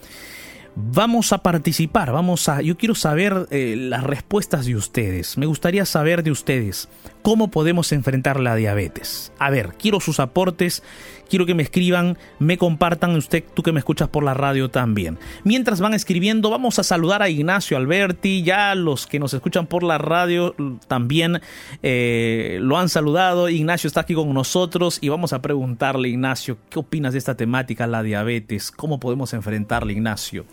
Vamos 0.76 1.32
a 1.32 1.38
participar, 1.38 2.10
vamos 2.10 2.48
a. 2.48 2.60
Yo 2.60 2.76
quiero 2.76 2.96
saber 2.96 3.46
eh, 3.50 3.76
las 3.78 4.02
respuestas 4.02 4.66
de 4.66 4.74
ustedes. 4.74 5.38
Me 5.38 5.46
gustaría 5.46 5.84
saber 5.84 6.24
de 6.24 6.32
ustedes 6.32 6.88
cómo 7.22 7.48
podemos 7.48 7.92
enfrentar 7.92 8.40
la 8.40 8.56
diabetes. 8.56 9.32
A 9.38 9.50
ver, 9.50 9.74
quiero 9.78 10.00
sus 10.00 10.18
aportes, 10.18 10.82
quiero 11.30 11.46
que 11.46 11.54
me 11.54 11.62
escriban, 11.62 12.18
me 12.40 12.58
compartan 12.58 13.14
usted, 13.14 13.44
tú 13.54 13.62
que 13.62 13.70
me 13.70 13.78
escuchas 13.78 14.08
por 14.08 14.24
la 14.24 14.34
radio 14.34 14.68
también. 14.68 15.18
Mientras 15.44 15.80
van 15.80 15.94
escribiendo, 15.94 16.50
vamos 16.50 16.80
a 16.80 16.82
saludar 16.82 17.22
a 17.22 17.28
Ignacio 17.28 17.76
Alberti, 17.76 18.42
ya 18.42 18.74
los 18.74 19.06
que 19.06 19.20
nos 19.20 19.32
escuchan 19.32 19.68
por 19.68 19.84
la 19.84 19.98
radio 19.98 20.56
también 20.88 21.40
eh, 21.84 22.58
lo 22.60 22.78
han 22.78 22.88
saludado. 22.88 23.48
Ignacio 23.48 23.86
está 23.86 24.00
aquí 24.00 24.14
con 24.14 24.34
nosotros 24.34 24.98
y 25.00 25.08
vamos 25.08 25.32
a 25.32 25.40
preguntarle, 25.40 26.08
Ignacio, 26.08 26.58
¿qué 26.68 26.80
opinas 26.80 27.12
de 27.12 27.20
esta 27.20 27.36
temática, 27.36 27.86
la 27.86 28.02
diabetes? 28.02 28.72
¿Cómo 28.72 28.98
podemos 28.98 29.32
enfrentarla, 29.34 29.92
Ignacio? 29.92 30.44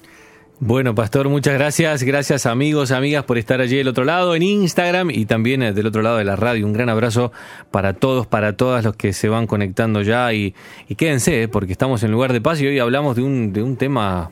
Bueno, 0.63 0.93
Pastor, 0.93 1.27
muchas 1.27 1.55
gracias. 1.55 2.03
Gracias 2.03 2.45
amigos, 2.45 2.91
amigas 2.91 3.23
por 3.23 3.39
estar 3.39 3.61
allí 3.61 3.77
del 3.77 3.87
otro 3.87 4.03
lado 4.03 4.35
en 4.35 4.43
Instagram 4.43 5.09
y 5.09 5.25
también 5.25 5.63
eh, 5.63 5.73
del 5.73 5.87
otro 5.87 6.03
lado 6.03 6.17
de 6.17 6.23
la 6.23 6.35
radio. 6.35 6.67
Un 6.67 6.73
gran 6.73 6.87
abrazo 6.87 7.31
para 7.71 7.93
todos, 7.93 8.27
para 8.27 8.55
todas 8.55 8.85
los 8.85 8.95
que 8.95 9.11
se 9.11 9.27
van 9.27 9.47
conectando 9.47 10.03
ya 10.03 10.31
y, 10.33 10.53
quédense, 10.95 11.41
eh, 11.41 11.47
porque 11.47 11.71
estamos 11.71 12.03
en 12.03 12.11
lugar 12.11 12.31
de 12.31 12.41
paz 12.41 12.61
y 12.61 12.67
hoy 12.67 12.77
hablamos 12.77 13.15
de 13.15 13.23
un, 13.23 13.53
de 13.53 13.63
un 13.63 13.75
tema 13.75 14.29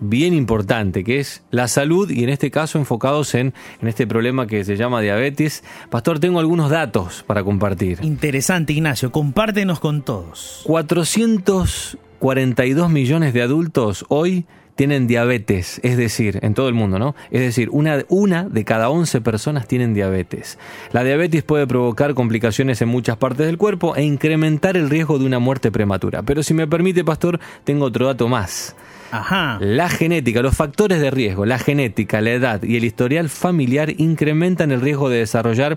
bien 0.00 0.34
importante, 0.34 1.04
que 1.04 1.20
es 1.20 1.44
la 1.52 1.68
salud 1.68 2.10
y 2.10 2.24
en 2.24 2.30
este 2.30 2.50
caso 2.50 2.78
enfocados 2.78 3.36
en, 3.36 3.54
en 3.80 3.86
este 3.86 4.04
problema 4.04 4.48
que 4.48 4.64
se 4.64 4.76
llama 4.76 5.00
diabetes. 5.00 5.62
Pastor, 5.90 6.18
tengo 6.18 6.40
algunos 6.40 6.70
datos 6.70 7.22
para 7.24 7.44
compartir. 7.44 8.00
Interesante, 8.02 8.72
Ignacio, 8.72 9.12
compártenos 9.12 9.78
con 9.78 10.02
todos. 10.02 10.62
442 10.64 12.90
millones 12.90 13.32
de 13.32 13.42
adultos 13.42 14.04
hoy 14.08 14.44
tienen 14.78 15.08
diabetes, 15.08 15.80
es 15.82 15.96
decir, 15.96 16.38
en 16.42 16.54
todo 16.54 16.68
el 16.68 16.74
mundo, 16.74 17.00
¿no? 17.00 17.16
Es 17.32 17.40
decir, 17.40 17.68
una, 17.72 18.04
una 18.08 18.44
de 18.44 18.64
cada 18.64 18.90
11 18.90 19.20
personas 19.22 19.66
tienen 19.66 19.92
diabetes. 19.92 20.56
La 20.92 21.02
diabetes 21.02 21.42
puede 21.42 21.66
provocar 21.66 22.14
complicaciones 22.14 22.80
en 22.80 22.88
muchas 22.88 23.16
partes 23.16 23.46
del 23.46 23.58
cuerpo 23.58 23.96
e 23.96 24.04
incrementar 24.04 24.76
el 24.76 24.88
riesgo 24.88 25.18
de 25.18 25.26
una 25.26 25.40
muerte 25.40 25.72
prematura. 25.72 26.22
Pero 26.22 26.44
si 26.44 26.54
me 26.54 26.68
permite, 26.68 27.04
pastor, 27.04 27.40
tengo 27.64 27.86
otro 27.86 28.06
dato 28.06 28.28
más. 28.28 28.76
Ajá. 29.10 29.58
La 29.60 29.88
genética, 29.88 30.42
los 30.42 30.56
factores 30.56 31.00
de 31.00 31.10
riesgo, 31.10 31.44
la 31.44 31.58
genética, 31.58 32.20
la 32.20 32.30
edad 32.30 32.62
y 32.62 32.76
el 32.76 32.84
historial 32.84 33.28
familiar 33.30 33.92
incrementan 33.96 34.70
el 34.70 34.80
riesgo 34.80 35.08
de 35.08 35.18
desarrollar 35.18 35.76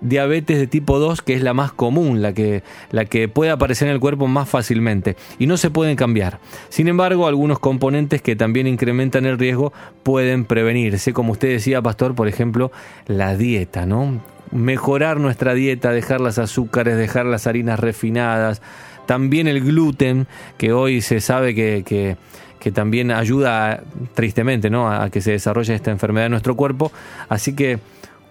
diabetes 0.00 0.58
de 0.58 0.66
tipo 0.66 0.98
2, 0.98 1.22
que 1.22 1.34
es 1.34 1.42
la 1.42 1.54
más 1.54 1.72
común, 1.72 2.22
la 2.22 2.32
que, 2.32 2.62
la 2.90 3.04
que 3.04 3.28
puede 3.28 3.50
aparecer 3.50 3.88
en 3.88 3.94
el 3.94 4.00
cuerpo 4.00 4.26
más 4.26 4.48
fácilmente, 4.48 5.16
y 5.38 5.46
no 5.46 5.56
se 5.56 5.70
pueden 5.70 5.96
cambiar. 5.96 6.40
Sin 6.68 6.88
embargo, 6.88 7.26
algunos 7.26 7.58
componentes 7.58 8.22
que 8.22 8.36
también 8.36 8.66
incrementan 8.66 9.26
el 9.26 9.38
riesgo 9.38 9.72
pueden 10.02 10.44
prevenirse, 10.44 11.12
como 11.12 11.32
usted 11.32 11.48
decía, 11.48 11.82
pastor, 11.82 12.14
por 12.14 12.28
ejemplo, 12.28 12.72
la 13.06 13.36
dieta, 13.36 13.86
¿no? 13.86 14.20
Mejorar 14.50 15.20
nuestra 15.20 15.54
dieta, 15.54 15.92
dejar 15.92 16.20
las 16.20 16.38
azúcares, 16.38 16.96
dejar 16.96 17.26
las 17.26 17.46
harinas 17.46 17.78
refinadas, 17.78 18.62
también 19.06 19.48
el 19.48 19.60
gluten, 19.60 20.26
que 20.56 20.72
hoy 20.72 21.00
se 21.00 21.20
sabe 21.20 21.54
que, 21.54 21.82
que 21.84 22.16
que 22.60 22.70
también 22.70 23.10
ayuda 23.10 23.82
tristemente 24.14 24.70
¿no? 24.70 24.92
a 24.92 25.10
que 25.10 25.20
se 25.22 25.32
desarrolle 25.32 25.74
esta 25.74 25.90
enfermedad 25.90 26.26
en 26.26 26.32
nuestro 26.32 26.54
cuerpo. 26.54 26.92
Así 27.28 27.56
que 27.56 27.80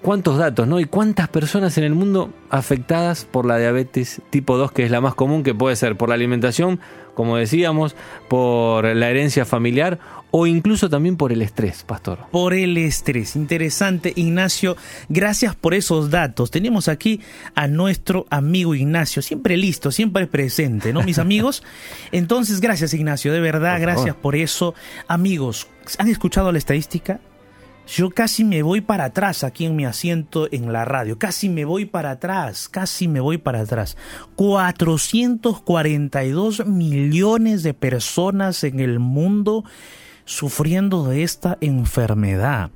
cuántos 0.02 0.38
datos, 0.38 0.68
¿no? 0.68 0.80
Y 0.80 0.86
cuántas 0.86 1.28
personas 1.28 1.78
en 1.78 1.84
el 1.84 1.96
mundo 1.96 2.32
afectadas 2.50 3.26
por 3.26 3.46
la 3.46 3.58
diabetes 3.58 4.22
tipo 4.30 4.58
2, 4.58 4.72
que 4.72 4.84
es 4.84 4.92
la 4.92 5.02
más 5.02 5.16
común, 5.16 5.44
que 5.44 5.54
puede 5.54 5.76
ser 5.76 5.96
por 5.98 6.10
la 6.10 6.16
alimentación, 6.16 6.80
como 7.14 7.38
decíamos, 7.38 7.96
por 8.30 8.86
la 8.86 9.10
herencia 9.10 9.46
familiar 9.46 10.00
o 10.32 10.48
incluso 10.48 10.90
también 10.90 11.18
por 11.18 11.32
el 11.32 11.42
estrés, 11.42 11.84
pastor. 11.84 12.20
Por 12.32 12.54
el 12.54 12.78
estrés. 12.78 13.36
Interesante, 13.36 14.14
Ignacio. 14.16 14.78
Gracias 15.10 15.56
por 15.56 15.74
esos 15.74 16.12
datos. 16.12 16.52
Tenemos 16.52 16.88
aquí 16.88 17.22
a 17.56 17.68
nuestro 17.68 18.26
amigo 18.30 18.76
Ignacio, 18.76 19.22
siempre 19.22 19.58
listo, 19.58 19.92
siempre 19.92 20.28
presente, 20.28 20.94
¿no, 20.94 21.02
mis 21.04 21.20
amigos? 21.20 21.64
Entonces, 22.12 22.62
gracias, 22.62 22.94
Ignacio, 22.94 23.34
de 23.34 23.40
verdad, 23.40 23.82
gracias 23.82 24.16
por 24.16 24.36
eso. 24.36 24.76
Amigos, 25.08 25.68
¿han 25.98 26.08
escuchado 26.08 26.52
la 26.52 26.58
estadística? 26.58 27.20
Yo 27.92 28.12
casi 28.12 28.44
me 28.44 28.62
voy 28.62 28.82
para 28.82 29.06
atrás 29.06 29.44
aquí 29.44 29.66
en 29.66 29.76
mi 29.76 29.86
asiento 29.86 30.48
en 30.52 30.72
la 30.72 30.86
radio. 30.86 31.18
Casi 31.18 31.50
me 31.50 31.66
voy 31.66 31.86
para 31.86 32.12
atrás. 32.12 32.70
Casi 32.70 33.08
me 33.08 33.20
voy 33.20 33.40
para 33.40 33.62
atrás. 33.62 33.98
442 34.36 36.68
millones 36.68 37.64
de 37.64 37.74
personas 37.74 38.64
en 38.64 38.80
el 38.80 39.00
mundo 39.00 39.66
sufriendo 40.26 41.06
de 41.06 41.24
esta 41.24 41.58
enfermedad. 41.62 42.70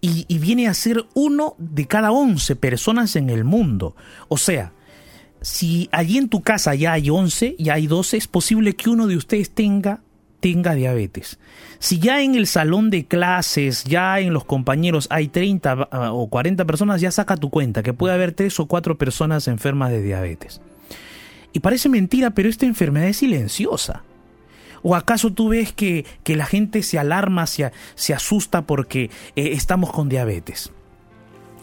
y, 0.00 0.24
y 0.26 0.38
viene 0.38 0.66
a 0.66 0.74
ser 0.74 1.06
uno 1.14 1.54
de 1.58 1.86
cada 1.86 2.10
11 2.10 2.56
personas 2.56 3.14
en 3.14 3.30
el 3.30 3.44
mundo. 3.44 3.94
O 4.26 4.36
sea, 4.36 4.72
si 5.40 5.88
allí 5.92 6.18
en 6.18 6.28
tu 6.28 6.42
casa 6.42 6.74
ya 6.74 6.94
hay 6.94 7.10
11, 7.10 7.54
ya 7.58 7.74
hay 7.74 7.86
12, 7.86 8.16
es 8.16 8.26
posible 8.26 8.74
que 8.74 8.90
uno 8.90 9.06
de 9.06 9.16
ustedes 9.16 9.50
tenga 9.50 10.00
tenga 10.40 10.74
diabetes. 10.74 11.38
Si 11.78 11.98
ya 11.98 12.22
en 12.22 12.34
el 12.34 12.46
salón 12.46 12.90
de 12.90 13.06
clases, 13.06 13.84
ya 13.84 14.20
en 14.20 14.32
los 14.32 14.44
compañeros 14.44 15.06
hay 15.10 15.28
30 15.28 15.88
ah, 15.90 16.12
o 16.12 16.28
40 16.28 16.64
personas, 16.64 17.00
ya 17.00 17.10
saca 17.10 17.36
tu 17.36 17.50
cuenta 17.50 17.82
que 17.82 17.92
puede 17.92 18.14
haber 18.14 18.32
3 18.32 18.60
o 18.60 18.66
4 18.66 18.98
personas 18.98 19.48
enfermas 19.48 19.90
de 19.90 20.02
diabetes. 20.02 20.60
Y 21.52 21.60
parece 21.60 21.88
mentira, 21.88 22.30
pero 22.30 22.48
esta 22.48 22.66
enfermedad 22.66 23.08
es 23.08 23.18
silenciosa. 23.18 24.02
¿O 24.82 24.94
acaso 24.94 25.32
tú 25.32 25.48
ves 25.48 25.72
que, 25.72 26.04
que 26.22 26.36
la 26.36 26.46
gente 26.46 26.82
se 26.82 26.98
alarma, 26.98 27.46
se, 27.46 27.72
se 27.94 28.14
asusta 28.14 28.62
porque 28.62 29.10
eh, 29.34 29.50
estamos 29.52 29.92
con 29.92 30.08
diabetes? 30.08 30.72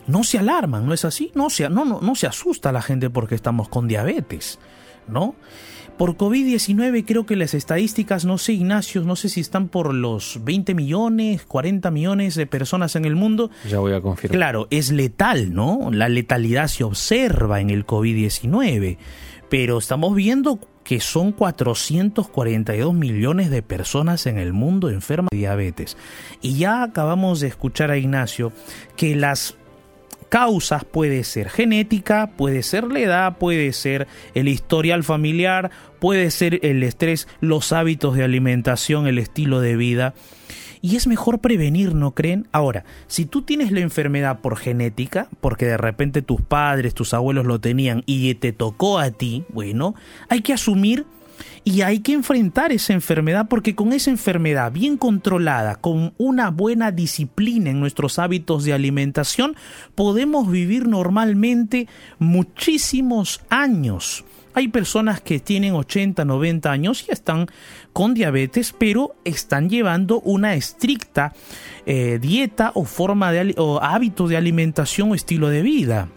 No 0.08 0.24
se 0.24 0.38
alarman, 0.38 0.86
¿no 0.86 0.94
es 0.94 1.06
así? 1.06 1.32
No 1.34 1.48
no, 1.70 1.86
no, 1.86 2.02
no 2.02 2.16
se 2.16 2.28
asusta 2.28 2.72
la 2.72 2.82
gente 2.82 3.10
porque 3.10 3.36
estamos 3.36 3.70
con 3.70 3.88
diabetes, 3.88 4.60
¿no? 5.08 5.36
Por 5.98 6.18
COVID-19 6.18 7.06
creo 7.06 7.26
que 7.26 7.38
las 7.38 7.54
estadísticas, 7.54 8.26
no 8.26 8.38
sé 8.38 8.52
Ignacio, 8.52 9.02
no 9.04 9.16
sé 9.16 9.30
si 9.30 9.40
están 9.40 9.70
por 9.70 9.94
los 9.94 10.42
20 10.44 10.76
millones, 10.76 11.46
40 11.46 11.90
millones 11.90 12.36
de 12.36 12.46
personas 12.46 12.98
en 12.98 13.06
el 13.06 13.16
mundo. 13.16 13.50
Ya 13.70 13.80
voy 13.80 13.94
a 13.94 14.02
confirmar. 14.02 14.38
Claro, 14.38 14.68
es 14.72 14.92
letal, 14.92 15.54
¿no? 15.54 15.90
La 15.92 16.10
letalidad 16.10 16.68
se 16.68 16.84
observa 16.84 17.62
en 17.62 17.70
el 17.70 17.86
COVID-19, 17.86 18.98
pero 19.50 19.78
estamos 19.78 20.14
viendo 20.16 20.60
que 20.84 21.00
son 21.00 21.32
442 21.32 22.94
millones 22.94 23.50
de 23.50 23.64
personas 23.64 24.28
en 24.28 24.38
el 24.38 24.52
mundo 24.52 24.90
enfermas 24.90 25.30
de 25.32 25.38
diabetes. 25.38 25.98
Y 26.42 26.58
ya 26.58 26.84
acabamos 26.84 27.40
de 27.40 27.48
escuchar 27.48 27.90
a 27.90 27.98
Ignacio 27.98 28.52
que 28.98 29.16
las 29.16 29.58
causas 30.36 30.84
puede 30.84 31.24
ser 31.24 31.50
genética, 31.50 32.32
puede 32.36 32.62
ser 32.62 32.84
la 32.92 33.00
edad, 33.00 33.38
puede 33.38 33.72
ser 33.72 34.06
el 34.34 34.50
historial 34.50 35.06
familiar, 35.06 35.72
puede 36.02 36.30
ser 36.30 36.60
el 36.62 36.84
estrés, 36.84 37.30
los 37.40 37.72
hábitos 37.72 38.18
de 38.18 38.26
alimentación, 38.26 39.08
el 39.08 39.18
estilo 39.18 39.62
de 39.62 39.78
vida. 39.78 40.14
Y 40.82 40.98
es 40.98 41.08
mejor 41.08 41.40
prevenir, 41.40 41.96
¿no 41.96 42.14
creen? 42.14 42.50
Ahora, 42.52 42.84
si 43.08 43.26
tú 43.26 43.44
tienes 43.44 43.72
la 43.72 43.80
enfermedad 43.80 44.42
por 44.42 44.58
genética, 44.58 45.30
porque 45.40 45.68
de 45.68 45.78
repente 45.78 46.22
tus 46.22 46.42
padres, 46.42 46.94
tus 46.94 47.14
abuelos 47.14 47.46
lo 47.46 47.62
tenían 47.62 48.04
y 48.06 48.36
te 48.36 48.52
tocó 48.52 49.00
a 49.00 49.12
ti, 49.12 49.46
bueno, 49.54 49.96
hay 50.28 50.42
que 50.42 50.52
asumir 50.52 51.06
y 51.68 51.82
hay 51.82 52.00
que 52.00 52.14
enfrentar 52.14 52.72
esa 52.72 52.94
enfermedad 52.94 53.48
porque 53.50 53.74
con 53.74 53.92
esa 53.92 54.12
enfermedad 54.12 54.72
bien 54.72 54.98
controlada, 54.98 55.76
con 55.76 56.14
una 56.20 56.52
buena 56.52 56.92
disciplina 56.92 57.72
en 57.72 57.80
nuestros 57.80 58.20
hábitos 58.20 58.64
de 58.64 58.74
alimentación, 58.74 59.56
podemos 59.96 60.50
vivir 60.50 60.88
normalmente 60.88 61.88
muchísimos 62.20 63.42
años. 63.50 64.24
Hay 64.54 64.68
personas 64.68 65.22
que 65.22 65.40
tienen 65.40 65.74
80, 65.74 66.24
90 66.24 66.72
años 66.72 67.04
y 67.10 67.12
están 67.12 67.48
con 67.94 68.14
diabetes, 68.14 68.74
pero 68.78 69.16
están 69.26 69.68
llevando 69.68 70.22
una 70.22 70.54
estricta 70.54 71.34
eh, 71.88 72.20
dieta 72.22 72.72
o 72.76 72.86
forma 72.86 73.32
de 73.32 73.56
o 73.58 73.82
hábito 73.82 74.28
de 74.28 74.38
alimentación 74.38 75.12
o 75.12 75.16
estilo 75.16 75.50
de 75.50 75.64
vida. 75.64 76.10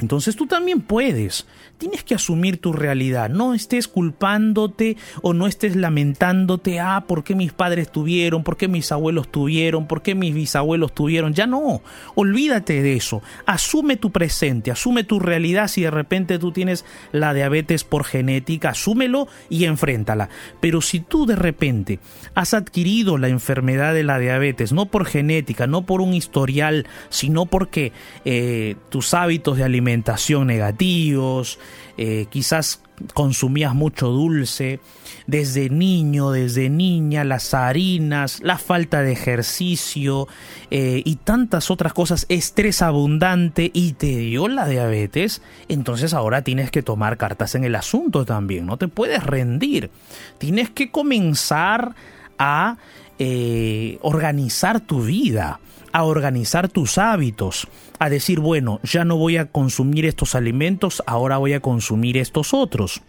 Entonces 0.00 0.36
tú 0.36 0.46
también 0.46 0.80
puedes 0.80 1.46
tienes 1.80 2.04
que 2.04 2.14
asumir 2.14 2.58
tu 2.58 2.72
realidad. 2.72 3.30
No 3.30 3.54
estés 3.54 3.88
culpándote 3.88 4.96
o 5.22 5.32
no 5.32 5.46
estés 5.46 5.74
lamentándote, 5.74 6.78
ah, 6.78 7.04
¿por 7.08 7.24
qué 7.24 7.34
mis 7.34 7.52
padres 7.52 7.90
tuvieron? 7.90 8.44
¿Por 8.44 8.58
qué 8.58 8.68
mis 8.68 8.92
abuelos 8.92 9.32
tuvieron? 9.32 9.86
¿Por 9.86 10.02
qué 10.02 10.14
mis 10.14 10.34
bisabuelos 10.34 10.94
tuvieron? 10.94 11.32
Ya 11.32 11.46
no, 11.46 11.82
olvídate 12.14 12.82
de 12.82 12.96
eso. 12.96 13.22
Asume 13.46 13.96
tu 13.96 14.12
presente, 14.12 14.70
asume 14.70 15.04
tu 15.04 15.18
realidad. 15.18 15.68
Si 15.68 15.80
de 15.80 15.90
repente 15.90 16.38
tú 16.38 16.52
tienes 16.52 16.84
la 17.12 17.32
diabetes 17.32 17.82
por 17.82 18.04
genética, 18.04 18.70
asúmelo 18.70 19.26
y 19.48 19.64
enfréntala. 19.64 20.28
Pero 20.60 20.82
si 20.82 21.00
tú 21.00 21.24
de 21.24 21.36
repente 21.36 21.98
has 22.34 22.52
adquirido 22.52 23.16
la 23.16 23.28
enfermedad 23.28 23.94
de 23.94 24.04
la 24.04 24.18
diabetes, 24.18 24.72
no 24.72 24.84
por 24.86 25.06
genética, 25.06 25.66
no 25.66 25.86
por 25.86 26.02
un 26.02 26.12
historial, 26.12 26.86
sino 27.08 27.46
porque 27.46 27.92
eh, 28.26 28.76
tus 28.90 29.14
hábitos 29.14 29.56
de 29.56 29.64
alimentación 29.90 30.46
negativos, 30.46 31.58
eh, 31.96 32.26
quizás 32.30 32.80
consumías 33.14 33.74
mucho 33.74 34.08
dulce, 34.08 34.78
desde 35.26 35.68
niño, 35.68 36.30
desde 36.30 36.70
niña, 36.70 37.24
las 37.24 37.54
harinas, 37.54 38.40
la 38.42 38.58
falta 38.58 39.02
de 39.02 39.12
ejercicio 39.12 40.28
eh, 40.70 41.02
y 41.04 41.16
tantas 41.16 41.70
otras 41.70 41.92
cosas, 41.92 42.26
estrés 42.28 42.82
abundante 42.82 43.70
y 43.72 43.94
te 43.94 44.16
dio 44.18 44.48
la 44.48 44.68
diabetes, 44.68 45.42
entonces 45.68 46.14
ahora 46.14 46.42
tienes 46.42 46.70
que 46.70 46.82
tomar 46.82 47.16
cartas 47.16 47.54
en 47.54 47.64
el 47.64 47.74
asunto 47.74 48.24
también, 48.24 48.66
no 48.66 48.76
te 48.76 48.88
puedes 48.88 49.24
rendir, 49.24 49.90
tienes 50.38 50.70
que 50.70 50.90
comenzar 50.90 51.94
a 52.38 52.76
eh, 53.18 53.98
organizar 54.02 54.80
tu 54.80 55.02
vida 55.02 55.58
a 55.92 56.04
organizar 56.04 56.68
tus 56.68 56.98
hábitos, 56.98 57.68
a 57.98 58.08
decir, 58.08 58.40
bueno, 58.40 58.80
ya 58.82 59.04
no 59.04 59.16
voy 59.16 59.36
a 59.36 59.46
consumir 59.46 60.06
estos 60.06 60.34
alimentos, 60.34 61.02
ahora 61.06 61.38
voy 61.38 61.52
a 61.52 61.60
consumir 61.60 62.16
estos 62.16 62.54
otros. 62.54 63.02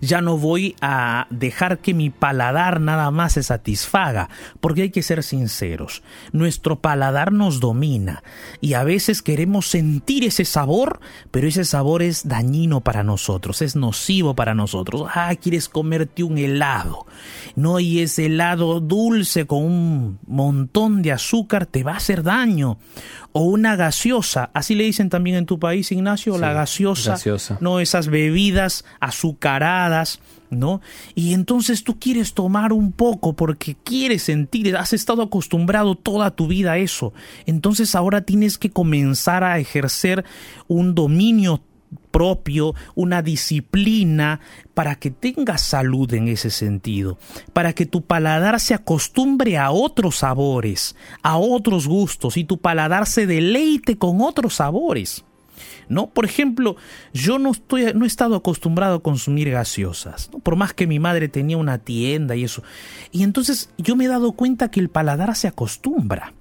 Ya 0.00 0.20
no 0.20 0.38
voy 0.38 0.76
a 0.80 1.26
dejar 1.30 1.78
que 1.78 1.94
mi 1.94 2.10
paladar 2.10 2.80
nada 2.80 3.10
más 3.10 3.34
se 3.34 3.42
satisfaga, 3.42 4.28
porque 4.60 4.82
hay 4.82 4.90
que 4.90 5.02
ser 5.02 5.22
sinceros. 5.22 6.02
Nuestro 6.32 6.80
paladar 6.80 7.32
nos 7.32 7.60
domina 7.60 8.22
y 8.60 8.74
a 8.74 8.84
veces 8.84 9.22
queremos 9.22 9.66
sentir 9.66 10.24
ese 10.24 10.44
sabor, 10.44 11.00
pero 11.30 11.48
ese 11.48 11.64
sabor 11.64 12.02
es 12.02 12.28
dañino 12.28 12.80
para 12.80 13.02
nosotros, 13.02 13.62
es 13.62 13.76
nocivo 13.76 14.34
para 14.34 14.54
nosotros. 14.54 15.08
Ah, 15.14 15.34
quieres 15.40 15.68
comerte 15.68 16.22
un 16.22 16.38
helado. 16.38 17.06
No, 17.56 17.80
y 17.80 18.00
ese 18.00 18.26
helado 18.26 18.80
dulce 18.80 19.46
con 19.46 19.64
un 19.64 20.18
montón 20.26 21.02
de 21.02 21.12
azúcar 21.12 21.66
te 21.66 21.82
va 21.82 21.92
a 21.92 21.96
hacer 21.96 22.22
daño 22.22 22.78
o 23.32 23.44
una 23.44 23.76
gaseosa, 23.76 24.50
así 24.54 24.74
le 24.74 24.84
dicen 24.84 25.08
también 25.08 25.36
en 25.36 25.46
tu 25.46 25.58
país, 25.58 25.92
Ignacio, 25.92 26.36
la 26.36 26.52
gaseosa, 26.52 27.16
no 27.60 27.78
esas 27.78 28.08
bebidas 28.08 28.84
azucaradas, 28.98 29.59
¿no? 30.50 30.80
Y 31.14 31.32
entonces 31.32 31.84
tú 31.84 31.98
quieres 31.98 32.34
tomar 32.34 32.72
un 32.72 32.92
poco 32.92 33.34
porque 33.34 33.76
quieres 33.82 34.22
sentir, 34.22 34.76
has 34.76 34.92
estado 34.92 35.22
acostumbrado 35.22 35.94
toda 35.94 36.30
tu 36.32 36.46
vida 36.46 36.72
a 36.72 36.78
eso. 36.78 37.12
Entonces 37.46 37.94
ahora 37.94 38.22
tienes 38.22 38.58
que 38.58 38.70
comenzar 38.70 39.44
a 39.44 39.58
ejercer 39.58 40.24
un 40.68 40.94
dominio 40.94 41.62
propio, 42.10 42.74
una 42.94 43.22
disciplina 43.22 44.40
para 44.74 44.96
que 44.96 45.10
tengas 45.10 45.62
salud 45.62 46.12
en 46.14 46.28
ese 46.28 46.50
sentido, 46.50 47.18
para 47.52 47.72
que 47.72 47.86
tu 47.86 48.02
paladar 48.02 48.58
se 48.60 48.74
acostumbre 48.74 49.58
a 49.58 49.70
otros 49.70 50.18
sabores, 50.18 50.96
a 51.22 51.36
otros 51.36 51.86
gustos 51.86 52.36
y 52.36 52.44
tu 52.44 52.58
paladar 52.58 53.06
se 53.06 53.26
deleite 53.26 53.96
con 53.96 54.20
otros 54.20 54.56
sabores. 54.56 55.24
¿No? 55.90 56.08
Por 56.08 56.24
ejemplo, 56.24 56.76
yo 57.12 57.40
no 57.40 57.50
estoy 57.50 57.92
no 57.94 58.04
he 58.04 58.06
estado 58.06 58.36
acostumbrado 58.36 58.94
a 58.94 59.02
consumir 59.02 59.50
gaseosas, 59.50 60.30
por 60.44 60.54
más 60.54 60.72
que 60.72 60.86
mi 60.86 61.00
madre 61.00 61.28
tenía 61.28 61.56
una 61.56 61.78
tienda 61.78 62.36
y 62.36 62.44
eso. 62.44 62.62
Y 63.10 63.24
entonces 63.24 63.70
yo 63.76 63.96
me 63.96 64.04
he 64.04 64.08
dado 64.08 64.32
cuenta 64.32 64.70
que 64.70 64.78
el 64.78 64.88
paladar 64.88 65.34
se 65.34 65.48
acostumbra. 65.48 66.32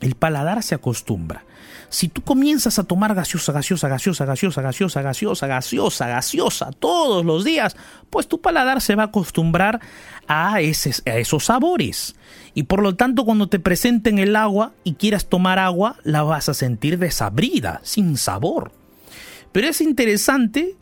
El 0.00 0.14
paladar 0.14 0.62
se 0.62 0.74
acostumbra. 0.74 1.44
Si 1.88 2.08
tú 2.08 2.22
comienzas 2.22 2.78
a 2.78 2.84
tomar 2.84 3.14
gaseosa, 3.14 3.52
gaseosa, 3.52 3.88
gaseosa, 3.88 4.24
gaseosa, 4.24 4.62
gaseosa, 4.62 5.02
gaseosa, 5.02 5.46
gaseosa, 5.46 6.08
gaseosa 6.08 6.70
todos 6.72 7.24
los 7.24 7.44
días, 7.44 7.76
pues 8.10 8.26
tu 8.26 8.40
paladar 8.40 8.80
se 8.80 8.96
va 8.96 9.04
a 9.04 9.06
acostumbrar 9.06 9.80
a, 10.26 10.60
esos 10.60 11.44
sabores. 11.44 12.16
Y 12.54 12.64
por 12.64 12.82
lo 12.82 12.96
tanto, 12.96 13.24
cuando 13.24 13.48
te 13.48 13.60
presenten 13.60 14.18
el 14.18 14.36
agua 14.36 14.72
y 14.84 14.94
quieras 14.94 15.26
tomar 15.26 15.58
agua, 15.58 15.96
la 16.02 16.22
vas 16.22 16.48
a 16.48 16.54
sentir 16.54 16.98
desabrida, 16.98 17.80
sin 17.84 18.16
sabor. 18.16 18.72
Pero 19.52 19.68
es 19.68 19.80
interesante 19.80 20.76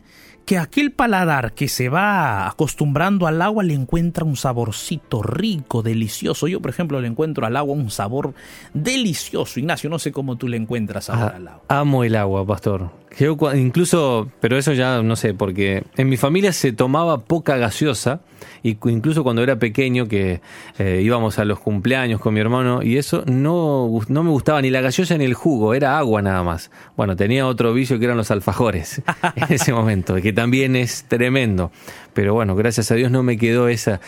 que 0.45 0.57
aquel 0.59 0.91
paladar 0.91 1.53
que 1.53 1.67
se 1.67 1.89
va 1.89 2.47
acostumbrando 2.47 3.25
al 3.27 3.41
agua 3.41 3.63
le 3.63 3.73
encuentra 3.73 4.23
un 4.25 4.35
saborcito 4.35 5.23
rico, 5.23 5.81
delicioso. 5.81 6.47
Yo, 6.47 6.61
por 6.61 6.69
ejemplo, 6.69 7.01
le 7.01 7.07
encuentro 7.07 7.45
al 7.45 7.55
agua 7.57 7.73
un 7.73 7.89
sabor 7.89 8.33
delicioso. 8.73 9.59
Ignacio, 9.59 9.89
no 9.89 9.97
sé 9.99 10.11
cómo 10.11 10.35
tú 10.37 10.47
le 10.47 10.57
encuentras 10.57 11.05
sabor 11.05 11.31
Ah, 11.33 11.35
al 11.37 11.47
agua. 11.47 11.61
amo 11.67 12.03
el 12.03 12.15
agua, 12.15 12.45
pastor. 12.45 12.91
Yo 13.17 13.37
incluso, 13.55 14.29
pero 14.41 14.57
eso 14.57 14.73
ya 14.73 15.01
no 15.01 15.15
sé, 15.15 15.33
porque 15.33 15.83
en 15.95 16.09
mi 16.09 16.17
familia 16.17 16.51
se 16.51 16.73
tomaba 16.73 17.19
poca 17.19 17.55
gaseosa, 17.55 18.19
y 18.61 18.77
incluso 18.85 19.23
cuando 19.23 19.41
era 19.41 19.57
pequeño, 19.57 20.07
que 20.07 20.41
eh, 20.79 21.01
íbamos 21.01 21.39
a 21.39 21.45
los 21.45 21.59
cumpleaños 21.59 22.19
con 22.19 22.33
mi 22.33 22.41
hermano, 22.41 22.83
y 22.83 22.97
eso 22.97 23.23
no, 23.25 23.89
no 24.09 24.23
me 24.23 24.29
gustaba 24.31 24.61
ni 24.61 24.69
la 24.69 24.81
gaseosa 24.81 25.17
ni 25.17 25.23
el 25.23 25.33
jugo, 25.33 25.73
era 25.73 25.97
agua 25.97 26.21
nada 26.21 26.43
más. 26.43 26.71
Bueno, 26.97 27.15
tenía 27.15 27.47
otro 27.47 27.73
vicio 27.73 27.99
que 27.99 28.05
eran 28.05 28.17
los 28.17 28.31
alfajores 28.31 29.01
en 29.35 29.53
ese 29.53 29.71
momento, 29.71 30.15
que 30.15 30.33
también 30.33 30.75
es 30.75 31.05
tremendo. 31.07 31.71
Pero 32.13 32.33
bueno, 32.33 32.55
gracias 32.55 32.91
a 32.91 32.95
Dios 32.95 33.11
no 33.11 33.23
me 33.23 33.37
quedó 33.37 33.67
esa. 33.67 34.01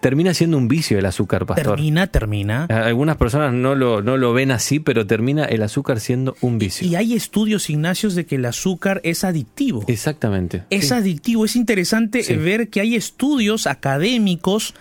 Termina 0.00 0.34
siendo 0.34 0.56
un 0.58 0.68
vicio 0.68 0.98
el 0.98 1.06
azúcar, 1.06 1.46
pastor. 1.46 1.76
Termina, 1.76 2.06
termina. 2.08 2.64
Algunas 2.66 3.16
personas 3.16 3.52
no 3.52 3.74
lo, 3.74 4.02
no 4.02 4.16
lo 4.16 4.32
ven 4.32 4.50
así, 4.50 4.80
pero 4.80 5.06
termina 5.06 5.44
el 5.44 5.62
azúcar 5.62 6.00
siendo 6.00 6.36
un 6.40 6.58
vicio. 6.58 6.86
Y 6.86 6.94
hay 6.96 7.14
estudios, 7.14 7.70
Ignacios, 7.70 8.14
de 8.14 8.26
que 8.26 8.36
el 8.36 8.44
azúcar 8.44 9.00
es 9.04 9.24
adictivo. 9.24 9.84
Exactamente. 9.88 10.64
Es 10.70 10.88
Sí. 10.88 10.94
adictivo. 10.94 11.44
Es 11.44 11.56
interesante 11.56 12.22
Sí. 12.22 12.34
ver 12.36 12.68
que 12.68 12.80
hay 12.80 12.94
estudios 12.96 13.66
académicos 13.66 14.74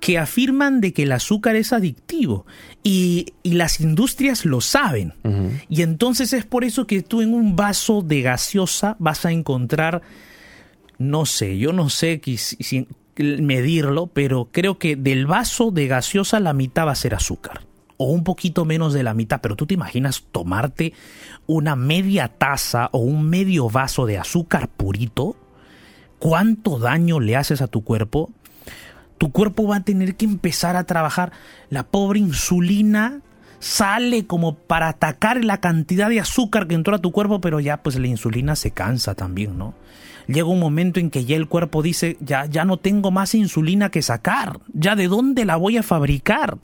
que 0.00 0.18
afirman 0.18 0.80
de 0.80 0.92
que 0.92 1.04
el 1.04 1.12
azúcar 1.12 1.54
es 1.54 1.72
adictivo 1.72 2.44
y, 2.82 3.26
y 3.44 3.52
las 3.52 3.80
industrias 3.80 4.44
lo 4.44 4.60
saben. 4.60 5.12
Y 5.68 5.82
entonces 5.82 6.32
es 6.32 6.44
por 6.44 6.64
eso 6.64 6.88
que 6.88 7.02
tú 7.02 7.22
en 7.22 7.32
un 7.34 7.54
vaso 7.54 8.02
de 8.02 8.20
gaseosa 8.22 8.96
vas 8.98 9.24
a 9.26 9.30
encontrar, 9.30 10.02
no 10.98 11.24
sé, 11.24 11.56
yo 11.58 11.72
no 11.72 11.88
sé 11.88 12.20
medirlo, 13.22 14.08
pero 14.08 14.48
creo 14.50 14.78
que 14.78 14.96
del 14.96 15.26
vaso 15.26 15.70
de 15.70 15.86
gaseosa 15.86 16.40
la 16.40 16.52
mitad 16.52 16.86
va 16.86 16.92
a 16.92 16.96
ser 16.96 17.14
azúcar. 17.14 17.66
O 17.96 18.06
un 18.06 18.24
poquito 18.24 18.64
menos 18.64 18.92
de 18.92 19.02
la 19.02 19.14
mitad, 19.14 19.40
pero 19.40 19.56
tú 19.56 19.66
te 19.66 19.74
imaginas 19.74 20.24
tomarte 20.32 20.92
una 21.46 21.76
media 21.76 22.28
taza 22.28 22.88
o 22.92 22.98
un 22.98 23.28
medio 23.28 23.70
vaso 23.70 24.06
de 24.06 24.18
azúcar 24.18 24.68
purito. 24.68 25.36
¿Cuánto 26.18 26.78
daño 26.78 27.20
le 27.20 27.36
haces 27.36 27.62
a 27.62 27.68
tu 27.68 27.84
cuerpo? 27.84 28.30
Tu 29.18 29.30
cuerpo 29.30 29.68
va 29.68 29.76
a 29.76 29.84
tener 29.84 30.16
que 30.16 30.24
empezar 30.24 30.74
a 30.74 30.84
trabajar. 30.84 31.32
La 31.70 31.84
pobre 31.84 32.18
insulina 32.18 33.20
sale 33.60 34.26
como 34.26 34.56
para 34.56 34.88
atacar 34.88 35.44
la 35.44 35.60
cantidad 35.60 36.08
de 36.08 36.18
azúcar 36.18 36.66
que 36.66 36.74
entró 36.74 36.96
a 36.96 37.00
tu 37.00 37.12
cuerpo, 37.12 37.40
pero 37.40 37.60
ya 37.60 37.82
pues 37.84 37.96
la 37.96 38.08
insulina 38.08 38.56
se 38.56 38.72
cansa 38.72 39.14
también, 39.14 39.56
¿no? 39.56 39.74
Llega 40.26 40.46
un 40.46 40.60
momento 40.60 41.00
en 41.00 41.10
que 41.10 41.24
ya 41.24 41.36
el 41.36 41.48
cuerpo 41.48 41.82
dice, 41.82 42.16
ya, 42.20 42.46
ya 42.46 42.64
no 42.64 42.76
tengo 42.76 43.10
más 43.10 43.34
insulina 43.34 43.90
que 43.90 44.02
sacar, 44.02 44.60
ya 44.72 44.96
de 44.96 45.08
dónde 45.08 45.44
la 45.44 45.56
voy 45.56 45.76
a 45.76 45.82
fabricar, 45.82 46.58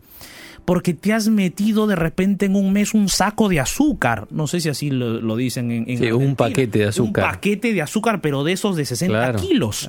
porque 0.64 0.94
te 0.94 1.12
has 1.12 1.29
metido 1.29 1.87
de 1.87 1.97
repente 1.97 2.47
en 2.47 2.55
un 2.55 2.73
mes 2.73 2.94
un 2.94 3.09
saco 3.09 3.49
de 3.49 3.59
azúcar, 3.61 4.27
no 4.31 4.47
sé 4.47 4.61
si 4.61 4.68
así 4.68 4.90
lo, 4.90 5.21
lo 5.21 5.37
dicen 5.37 5.71
en, 5.71 5.88
en 5.88 5.99
Sí, 5.99 6.12
un 6.12 6.37
paquete 6.37 6.81
de 6.81 6.85
azúcar. 6.87 7.25
Un 7.25 7.31
paquete 7.31 7.73
de 7.73 7.83
azúcar, 7.83 8.21
pero 8.21 8.44
de 8.44 8.53
esos 8.53 8.77
de 8.77 8.85
60 8.85 9.12
Claro, 9.16 9.38
kilos. 9.40 9.88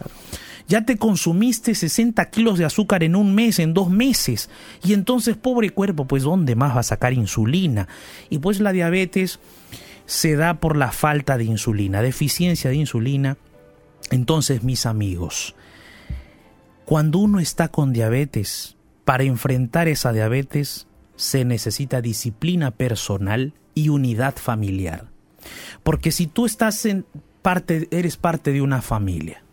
Ya 0.70 0.86
te 0.86 0.98
consumiste 0.98 1.74
60 1.74 2.30
kilos 2.30 2.60
de 2.60 2.66
azúcar 2.66 3.04
en 3.04 3.16
un 3.16 3.34
mes, 3.34 3.58
en 3.58 3.74
dos 3.74 3.90
meses. 3.90 4.52
Y 4.84 4.94
entonces, 4.94 5.36
pobre 5.36 5.72
cuerpo, 5.72 6.06
pues 6.06 6.22
¿dónde 6.22 6.56
más 6.56 6.76
va 6.76 6.82
a 6.82 6.84
sacar 6.84 7.12
insulina? 7.12 7.88
Y 8.30 8.38
pues 8.38 8.60
la 8.60 8.72
diabetes 8.72 9.40
se 10.06 10.36
da 10.36 10.60
por 10.60 10.78
la 10.78 10.92
falta 10.92 11.38
de 11.40 11.46
insulina, 11.46 12.02
deficiencia 12.04 12.70
de 12.70 12.76
insulina. 12.76 13.38
Entonces, 14.12 14.64
mis 14.64 14.86
amigos, 14.86 15.56
cuando 16.86 17.20
uno 17.20 17.40
está 17.40 17.68
con 17.68 17.94
diabetes, 17.94 18.76
para 19.06 19.24
enfrentar 19.24 19.88
esa 19.88 20.12
diabetes 20.12 20.88
se 21.16 21.44
necesita 21.44 22.02
disciplina 22.02 22.72
personal 22.72 23.54
y 23.74 23.90
unidad 23.90 24.36
familiar. 24.38 25.08
Porque 25.84 26.12
si 26.12 26.28
tú 26.28 26.46
estás 26.46 26.86
en 26.86 27.06
parte, 27.42 27.88
eres 27.92 28.18
parte 28.18 28.52
de 28.52 28.62
una 28.62 28.82
familia 28.82 29.44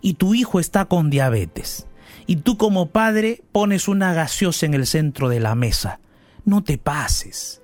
y 0.00 0.14
tu 0.14 0.34
hijo 0.34 0.60
está 0.60 0.86
con 0.86 1.10
diabetes 1.10 1.86
y 2.26 2.36
tú 2.36 2.56
como 2.56 2.90
padre 2.90 3.42
pones 3.52 3.88
una 3.88 4.12
gaseosa 4.12 4.66
en 4.66 4.74
el 4.74 4.86
centro 4.86 5.28
de 5.28 5.40
la 5.40 5.54
mesa, 5.54 6.00
no 6.44 6.62
te 6.64 6.78
pases. 6.78 7.62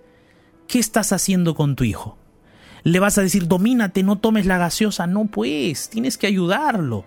¿Qué 0.69 0.79
estás 0.79 1.13
haciendo 1.13 1.55
con 1.55 1.77
tu 1.77 1.85
hijo? 1.85 2.19
¿Le 2.85 2.99
vas 2.99 3.17
a 3.19 3.23
decir, 3.23 3.47
domínate, 3.47 4.03
no 4.03 4.19
tomes 4.19 4.47
la 4.47 4.59
gaseosa? 4.59 5.07
No, 5.07 5.27
pues, 5.27 5.89
tienes 5.89 6.19
que 6.19 6.27
ayudarlo. 6.27 7.05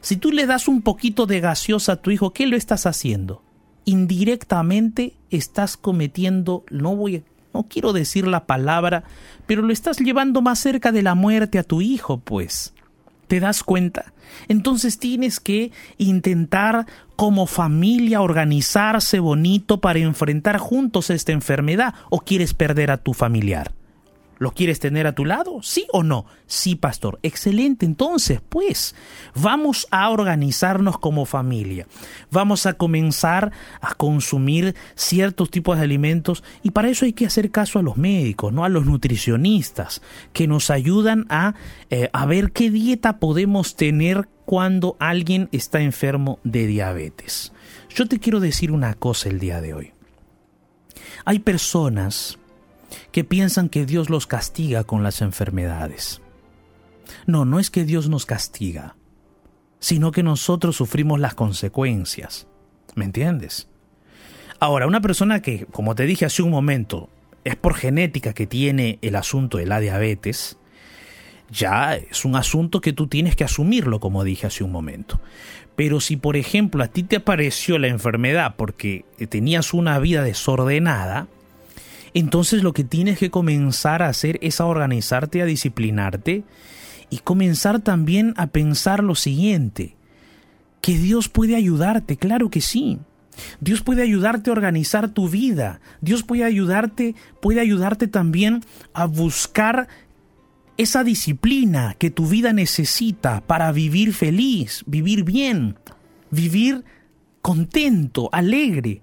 Si 0.00 0.16
tú 0.16 0.30
le 0.30 0.46
das 0.46 0.68
un 0.68 0.82
poquito 0.82 1.26
de 1.26 1.40
gaseosa 1.40 1.92
a 1.92 1.96
tu 1.96 2.10
hijo, 2.10 2.32
¿qué 2.32 2.46
lo 2.46 2.56
estás 2.56 2.86
haciendo? 2.86 3.42
Indirectamente 3.84 5.14
estás 5.30 5.76
cometiendo, 5.76 6.64
no 6.70 6.94
voy, 6.94 7.24
no 7.52 7.64
quiero 7.64 7.92
decir 7.92 8.28
la 8.28 8.46
palabra, 8.46 9.02
pero 9.46 9.62
lo 9.62 9.72
estás 9.72 9.98
llevando 9.98 10.42
más 10.42 10.60
cerca 10.60 10.92
de 10.92 11.02
la 11.02 11.14
muerte 11.14 11.58
a 11.58 11.64
tu 11.64 11.80
hijo, 11.80 12.18
pues. 12.18 12.72
¿Te 13.26 13.40
das 13.40 13.64
cuenta? 13.64 14.12
Entonces 14.46 15.00
tienes 15.00 15.40
que 15.40 15.72
intentar 15.98 16.86
como 17.16 17.46
familia 17.46 18.20
organizarse 18.20 19.18
bonito 19.18 19.80
para 19.80 19.98
enfrentar 19.98 20.58
juntos 20.58 21.10
esta 21.10 21.32
enfermedad 21.32 21.94
o 22.10 22.20
quieres 22.20 22.54
perder 22.54 22.92
a 22.92 22.98
tu 22.98 23.14
familiar. 23.14 23.72
¿Lo 24.38 24.52
quieres 24.52 24.80
tener 24.80 25.06
a 25.06 25.14
tu 25.14 25.24
lado? 25.24 25.62
¿Sí 25.62 25.86
o 25.92 26.02
no? 26.02 26.26
Sí, 26.46 26.74
pastor. 26.74 27.18
Excelente. 27.22 27.86
Entonces, 27.86 28.40
pues, 28.46 28.94
vamos 29.34 29.86
a 29.90 30.10
organizarnos 30.10 30.98
como 30.98 31.24
familia. 31.24 31.86
Vamos 32.30 32.66
a 32.66 32.74
comenzar 32.74 33.52
a 33.80 33.94
consumir 33.94 34.74
ciertos 34.94 35.50
tipos 35.50 35.78
de 35.78 35.84
alimentos 35.84 36.44
y 36.62 36.72
para 36.72 36.88
eso 36.88 37.06
hay 37.06 37.14
que 37.14 37.26
hacer 37.26 37.50
caso 37.50 37.78
a 37.78 37.82
los 37.82 37.96
médicos, 37.96 38.52
no 38.52 38.64
a 38.64 38.68
los 38.68 38.84
nutricionistas, 38.84 40.02
que 40.32 40.46
nos 40.46 40.70
ayudan 40.70 41.26
a, 41.30 41.54
eh, 41.90 42.10
a 42.12 42.26
ver 42.26 42.52
qué 42.52 42.70
dieta 42.70 43.18
podemos 43.18 43.76
tener 43.76 44.28
cuando 44.44 44.96
alguien 45.00 45.48
está 45.52 45.80
enfermo 45.80 46.40
de 46.44 46.66
diabetes. 46.66 47.52
Yo 47.88 48.06
te 48.06 48.18
quiero 48.18 48.40
decir 48.40 48.70
una 48.70 48.94
cosa 48.94 49.28
el 49.28 49.40
día 49.40 49.60
de 49.60 49.74
hoy. 49.74 49.92
Hay 51.24 51.38
personas 51.38 52.38
que 53.12 53.24
piensan 53.24 53.68
que 53.68 53.86
Dios 53.86 54.10
los 54.10 54.26
castiga 54.26 54.84
con 54.84 55.02
las 55.02 55.22
enfermedades. 55.22 56.20
No, 57.26 57.44
no 57.44 57.58
es 57.58 57.70
que 57.70 57.84
Dios 57.84 58.08
nos 58.08 58.26
castiga, 58.26 58.96
sino 59.78 60.12
que 60.12 60.22
nosotros 60.22 60.76
sufrimos 60.76 61.20
las 61.20 61.34
consecuencias. 61.34 62.46
¿Me 62.94 63.04
entiendes? 63.04 63.68
Ahora, 64.58 64.86
una 64.86 65.00
persona 65.00 65.42
que, 65.42 65.66
como 65.66 65.94
te 65.94 66.06
dije 66.06 66.24
hace 66.24 66.42
un 66.42 66.50
momento, 66.50 67.10
es 67.44 67.56
por 67.56 67.74
genética 67.74 68.32
que 68.32 68.46
tiene 68.46 68.98
el 69.02 69.16
asunto 69.16 69.58
de 69.58 69.66
la 69.66 69.80
diabetes, 69.80 70.58
ya 71.50 71.94
es 71.94 72.24
un 72.24 72.34
asunto 72.34 72.80
que 72.80 72.92
tú 72.92 73.06
tienes 73.06 73.36
que 73.36 73.44
asumirlo, 73.44 74.00
como 74.00 74.24
dije 74.24 74.46
hace 74.46 74.64
un 74.64 74.72
momento. 74.72 75.20
Pero 75.76 76.00
si, 76.00 76.16
por 76.16 76.36
ejemplo, 76.36 76.82
a 76.82 76.88
ti 76.88 77.02
te 77.02 77.16
apareció 77.16 77.78
la 77.78 77.88
enfermedad 77.88 78.54
porque 78.56 79.04
tenías 79.28 79.74
una 79.74 79.98
vida 79.98 80.22
desordenada, 80.22 81.28
entonces 82.18 82.62
lo 82.62 82.72
que 82.72 82.82
tienes 82.82 83.18
que 83.18 83.30
comenzar 83.30 84.02
a 84.02 84.08
hacer 84.08 84.38
es 84.40 84.62
a 84.62 84.64
organizarte, 84.64 85.42
a 85.42 85.44
disciplinarte 85.44 86.44
y 87.10 87.18
comenzar 87.18 87.80
también 87.80 88.32
a 88.38 88.46
pensar 88.46 89.04
lo 89.04 89.14
siguiente, 89.14 89.96
que 90.80 90.96
Dios 90.96 91.28
puede 91.28 91.56
ayudarte, 91.56 92.16
claro 92.16 92.48
que 92.48 92.62
sí. 92.62 93.00
Dios 93.60 93.82
puede 93.82 94.00
ayudarte 94.00 94.48
a 94.48 94.54
organizar 94.54 95.10
tu 95.10 95.28
vida. 95.28 95.82
Dios 96.00 96.22
puede 96.22 96.44
ayudarte, 96.44 97.14
puede 97.42 97.60
ayudarte 97.60 98.08
también 98.08 98.62
a 98.94 99.04
buscar 99.04 99.86
esa 100.78 101.04
disciplina 101.04 101.96
que 101.98 102.10
tu 102.10 102.26
vida 102.26 102.54
necesita 102.54 103.42
para 103.42 103.72
vivir 103.72 104.14
feliz, 104.14 104.84
vivir 104.86 105.22
bien, 105.22 105.78
vivir 106.30 106.82
contento, 107.42 108.30
alegre. 108.32 109.02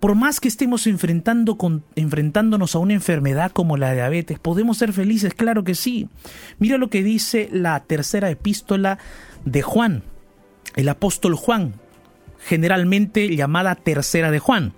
Por 0.00 0.14
más 0.14 0.38
que 0.38 0.48
estemos 0.48 0.86
enfrentando 0.86 1.58
enfrentándonos 1.96 2.74
a 2.74 2.78
una 2.78 2.94
enfermedad 2.94 3.50
como 3.50 3.76
la 3.76 3.92
diabetes, 3.92 4.38
¿podemos 4.38 4.78
ser 4.78 4.92
felices? 4.92 5.34
Claro 5.34 5.64
que 5.64 5.74
sí. 5.74 6.08
Mira 6.58 6.78
lo 6.78 6.88
que 6.88 7.02
dice 7.02 7.48
la 7.52 7.80
tercera 7.80 8.30
epístola 8.30 8.98
de 9.44 9.62
Juan, 9.62 10.04
el 10.76 10.88
apóstol 10.88 11.34
Juan, 11.34 11.74
generalmente 12.40 13.34
llamada 13.34 13.74
tercera 13.74 14.30
de 14.30 14.38
Juan. 14.38 14.72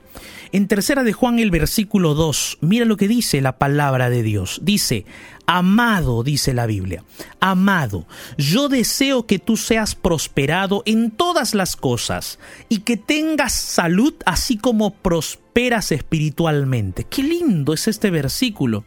En 0.52 0.66
tercera 0.66 1.04
de 1.04 1.12
Juan 1.12 1.38
el 1.38 1.52
versículo 1.52 2.14
2, 2.14 2.58
mira 2.60 2.84
lo 2.84 2.96
que 2.96 3.06
dice 3.06 3.40
la 3.40 3.58
palabra 3.58 4.10
de 4.10 4.24
Dios. 4.24 4.58
Dice, 4.64 5.06
amado, 5.46 6.24
dice 6.24 6.54
la 6.54 6.66
Biblia, 6.66 7.04
amado, 7.38 8.06
yo 8.36 8.68
deseo 8.68 9.26
que 9.26 9.38
tú 9.38 9.56
seas 9.56 9.94
prosperado 9.94 10.82
en 10.86 11.12
todas 11.12 11.54
las 11.54 11.76
cosas 11.76 12.40
y 12.68 12.80
que 12.80 12.96
tengas 12.96 13.52
salud 13.52 14.14
así 14.26 14.56
como 14.56 14.92
prosperas 14.92 15.92
espiritualmente. 15.92 17.04
Qué 17.04 17.22
lindo 17.22 17.72
es 17.72 17.86
este 17.86 18.10
versículo. 18.10 18.82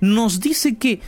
Nos 0.00 0.40
dice 0.40 0.76
que 0.76 1.00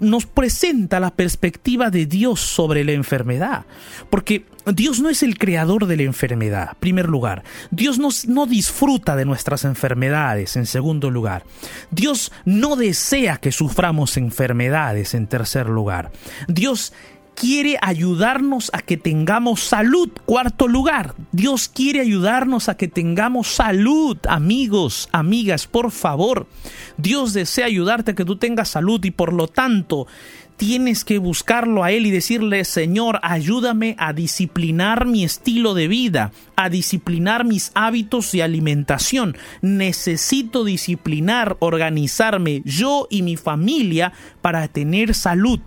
nos 0.00 0.26
presenta 0.26 1.00
la 1.00 1.10
perspectiva 1.10 1.90
de 1.90 2.06
Dios 2.06 2.40
sobre 2.40 2.84
la 2.84 2.92
enfermedad. 2.92 3.66
Porque 4.10 4.44
Dios 4.74 5.00
no 5.00 5.08
es 5.08 5.22
el 5.22 5.38
creador 5.38 5.86
de 5.86 5.96
la 5.96 6.02
enfermedad, 6.02 6.70
en 6.72 6.80
primer 6.80 7.08
lugar. 7.08 7.42
Dios 7.70 7.98
no, 7.98 8.08
no, 8.26 8.46
disfruta 8.46 9.16
de 9.16 9.24
nuestras 9.24 9.64
enfermedades, 9.64 10.56
en 10.56 10.66
segundo 10.66 11.10
lugar. 11.10 11.44
Dios 11.90 12.32
no 12.44 12.76
desea 12.76 13.38
que 13.38 13.52
suframos 13.52 14.16
enfermedades, 14.16 15.14
en 15.14 15.26
tercer 15.26 15.68
lugar. 15.68 16.10
Dios 16.48 16.92
quiere 17.38 17.78
ayudarnos 17.80 18.68
a 18.72 18.82
que 18.82 18.96
tengamos 18.96 19.60
salud. 19.60 20.10
Cuarto 20.26 20.66
lugar, 20.66 21.14
Dios 21.30 21.68
quiere 21.68 22.00
ayudarnos 22.00 22.68
a 22.68 22.76
que 22.76 22.88
tengamos 22.88 23.46
salud. 23.46 24.18
Amigos, 24.28 25.08
amigas, 25.12 25.68
por 25.68 25.92
favor. 25.92 26.48
Dios 26.96 27.34
desea 27.34 27.66
ayudarte 27.66 28.10
a 28.10 28.14
que 28.16 28.24
tú 28.24 28.36
tengas 28.36 28.70
salud 28.70 29.04
y 29.04 29.12
por 29.12 29.32
lo 29.32 29.46
tanto 29.46 30.08
tienes 30.56 31.04
que 31.04 31.18
buscarlo 31.18 31.84
a 31.84 31.92
Él 31.92 32.06
y 32.06 32.10
decirle, 32.10 32.64
Señor, 32.64 33.20
ayúdame 33.22 33.94
a 34.00 34.12
disciplinar 34.12 35.06
mi 35.06 35.22
estilo 35.22 35.74
de 35.74 35.86
vida, 35.86 36.32
a 36.56 36.68
disciplinar 36.68 37.44
mis 37.44 37.70
hábitos 37.74 38.32
de 38.32 38.42
alimentación. 38.42 39.36
Necesito 39.62 40.64
disciplinar, 40.64 41.56
organizarme 41.60 42.62
yo 42.64 43.06
y 43.08 43.22
mi 43.22 43.36
familia 43.36 44.12
para 44.42 44.66
tener 44.66 45.14
salud 45.14 45.60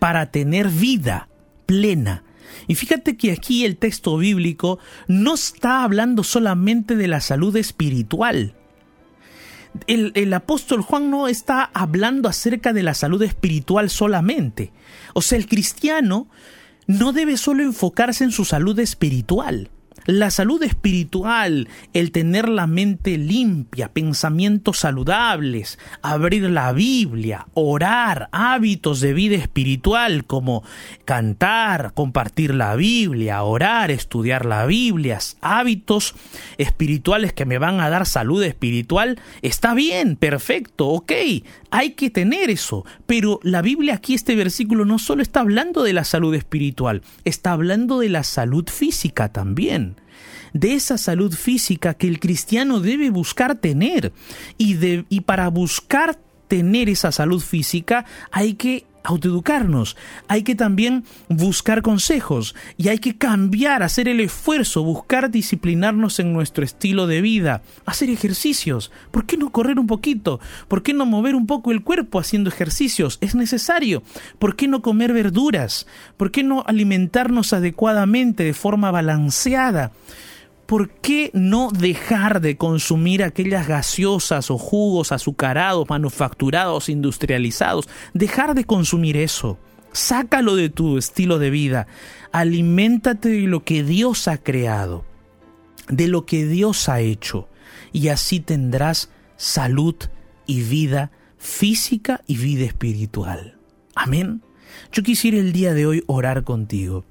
para 0.00 0.32
tener 0.32 0.68
vida 0.68 1.28
plena. 1.66 2.24
Y 2.66 2.74
fíjate 2.74 3.16
que 3.16 3.30
aquí 3.30 3.64
el 3.64 3.76
texto 3.76 4.16
bíblico 4.16 4.80
no 5.06 5.34
está 5.34 5.84
hablando 5.84 6.24
solamente 6.24 6.96
de 6.96 7.06
la 7.06 7.20
salud 7.20 7.54
espiritual. 7.56 8.54
El, 9.86 10.34
apóstol 10.34 10.80
Juan 10.82 11.10
no 11.10 11.28
está 11.28 11.70
hablando 11.72 12.28
acerca 12.28 12.72
de 12.72 12.82
la 12.82 12.94
salud 12.94 13.22
espiritual 13.22 13.88
solamente. 13.88 14.72
O 15.14 15.22
sea, 15.22 15.38
el 15.38 15.46
cristiano 15.46 16.28
no 16.88 17.12
debe 17.12 17.36
solo 17.36 17.62
enfocarse 17.62 18.24
en 18.24 18.32
su 18.32 18.44
salud 18.44 18.76
espiritual. 18.80 19.70
La 20.06 20.30
salud 20.30 20.62
espiritual, 20.62 21.68
el 21.92 22.10
tener 22.10 22.48
la 22.48 22.66
mente 22.66 23.18
limpia, 23.18 23.92
pensamientos 23.92 24.78
saludables, 24.78 25.78
abrir 26.00 26.50
la 26.50 26.72
Biblia, 26.72 27.46
orar, 27.54 28.28
hábitos 28.32 29.00
de 29.00 29.12
vida 29.12 29.36
espiritual 29.36 30.24
como 30.24 30.64
cantar, 31.04 31.92
compartir 31.94 32.54
la 32.54 32.76
Biblia, 32.76 33.42
orar, 33.42 33.90
estudiar 33.90 34.46
la 34.46 34.64
Biblia, 34.64 35.18
hábitos 35.42 36.14
espirituales 36.56 37.32
que 37.32 37.44
me 37.44 37.58
van 37.58 37.80
a 37.80 37.90
dar 37.90 38.06
salud 38.06 38.42
espiritual, 38.42 39.20
está 39.42 39.74
bien, 39.74 40.16
perfecto, 40.16 40.88
ok, 40.88 41.12
hay 41.70 41.90
que 41.90 42.10
tener 42.10 42.48
eso. 42.48 42.86
Pero 43.06 43.38
la 43.42 43.60
Biblia 43.60 43.94
aquí, 43.94 44.14
este 44.14 44.34
versículo, 44.34 44.86
no 44.86 44.98
solo 44.98 45.22
está 45.22 45.40
hablando 45.40 45.82
de 45.82 45.92
la 45.92 46.04
salud 46.04 46.34
espiritual, 46.34 47.02
está 47.24 47.52
hablando 47.52 48.00
de 48.00 48.08
la 48.08 48.24
salud 48.24 48.68
física 48.68 49.30
también 49.30 49.79
de 50.52 50.74
esa 50.74 50.98
salud 50.98 51.34
física 51.34 51.94
que 51.94 52.08
el 52.08 52.20
cristiano 52.20 52.80
debe 52.80 53.10
buscar 53.10 53.56
tener. 53.56 54.12
Y, 54.58 54.74
de, 54.74 55.04
y 55.08 55.20
para 55.22 55.48
buscar 55.48 56.18
tener 56.48 56.88
esa 56.88 57.12
salud 57.12 57.40
física 57.40 58.04
hay 58.32 58.54
que 58.54 58.84
autoeducarnos, 59.04 59.96
hay 60.28 60.42
que 60.42 60.54
también 60.54 61.04
buscar 61.28 61.82
consejos 61.82 62.54
y 62.76 62.88
hay 62.88 62.98
que 62.98 63.16
cambiar, 63.16 63.82
hacer 63.82 64.08
el 64.08 64.20
esfuerzo, 64.20 64.82
buscar 64.82 65.30
disciplinarnos 65.30 66.18
en 66.18 66.32
nuestro 66.32 66.64
estilo 66.64 67.06
de 67.06 67.20
vida, 67.20 67.62
hacer 67.86 68.10
ejercicios. 68.10 68.90
¿Por 69.10 69.26
qué 69.26 69.36
no 69.36 69.50
correr 69.50 69.78
un 69.78 69.86
poquito? 69.86 70.40
¿Por 70.68 70.82
qué 70.82 70.92
no 70.92 71.06
mover 71.06 71.34
un 71.34 71.46
poco 71.46 71.70
el 71.72 71.82
cuerpo 71.82 72.18
haciendo 72.18 72.50
ejercicios? 72.50 73.18
Es 73.20 73.34
necesario. 73.34 74.02
¿Por 74.38 74.56
qué 74.56 74.68
no 74.68 74.82
comer 74.82 75.12
verduras? 75.12 75.86
¿Por 76.16 76.30
qué 76.30 76.42
no 76.42 76.64
alimentarnos 76.66 77.52
adecuadamente 77.52 78.44
de 78.44 78.54
forma 78.54 78.90
balanceada? 78.90 79.92
¿Por 80.70 80.88
qué 80.88 81.32
no 81.34 81.72
dejar 81.72 82.40
de 82.40 82.56
consumir 82.56 83.24
aquellas 83.24 83.66
gaseosas 83.66 84.52
o 84.52 84.56
jugos 84.56 85.10
azucarados, 85.10 85.88
manufacturados, 85.88 86.88
industrializados? 86.88 87.88
Dejar 88.14 88.54
de 88.54 88.62
consumir 88.62 89.16
eso. 89.16 89.58
Sácalo 89.90 90.54
de 90.54 90.68
tu 90.68 90.96
estilo 90.96 91.40
de 91.40 91.50
vida. 91.50 91.88
Aliméntate 92.30 93.30
de 93.30 93.48
lo 93.48 93.64
que 93.64 93.82
Dios 93.82 94.28
ha 94.28 94.38
creado, 94.38 95.04
de 95.88 96.06
lo 96.06 96.24
que 96.24 96.46
Dios 96.46 96.88
ha 96.88 97.00
hecho. 97.00 97.48
Y 97.92 98.06
así 98.06 98.38
tendrás 98.38 99.10
salud 99.36 99.96
y 100.46 100.62
vida 100.62 101.10
física 101.36 102.22
y 102.28 102.36
vida 102.36 102.64
espiritual. 102.64 103.58
Amén. 103.96 104.40
Yo 104.92 105.02
quisiera 105.02 105.38
el 105.38 105.52
día 105.52 105.74
de 105.74 105.86
hoy 105.86 106.04
orar 106.06 106.44
contigo 106.44 107.09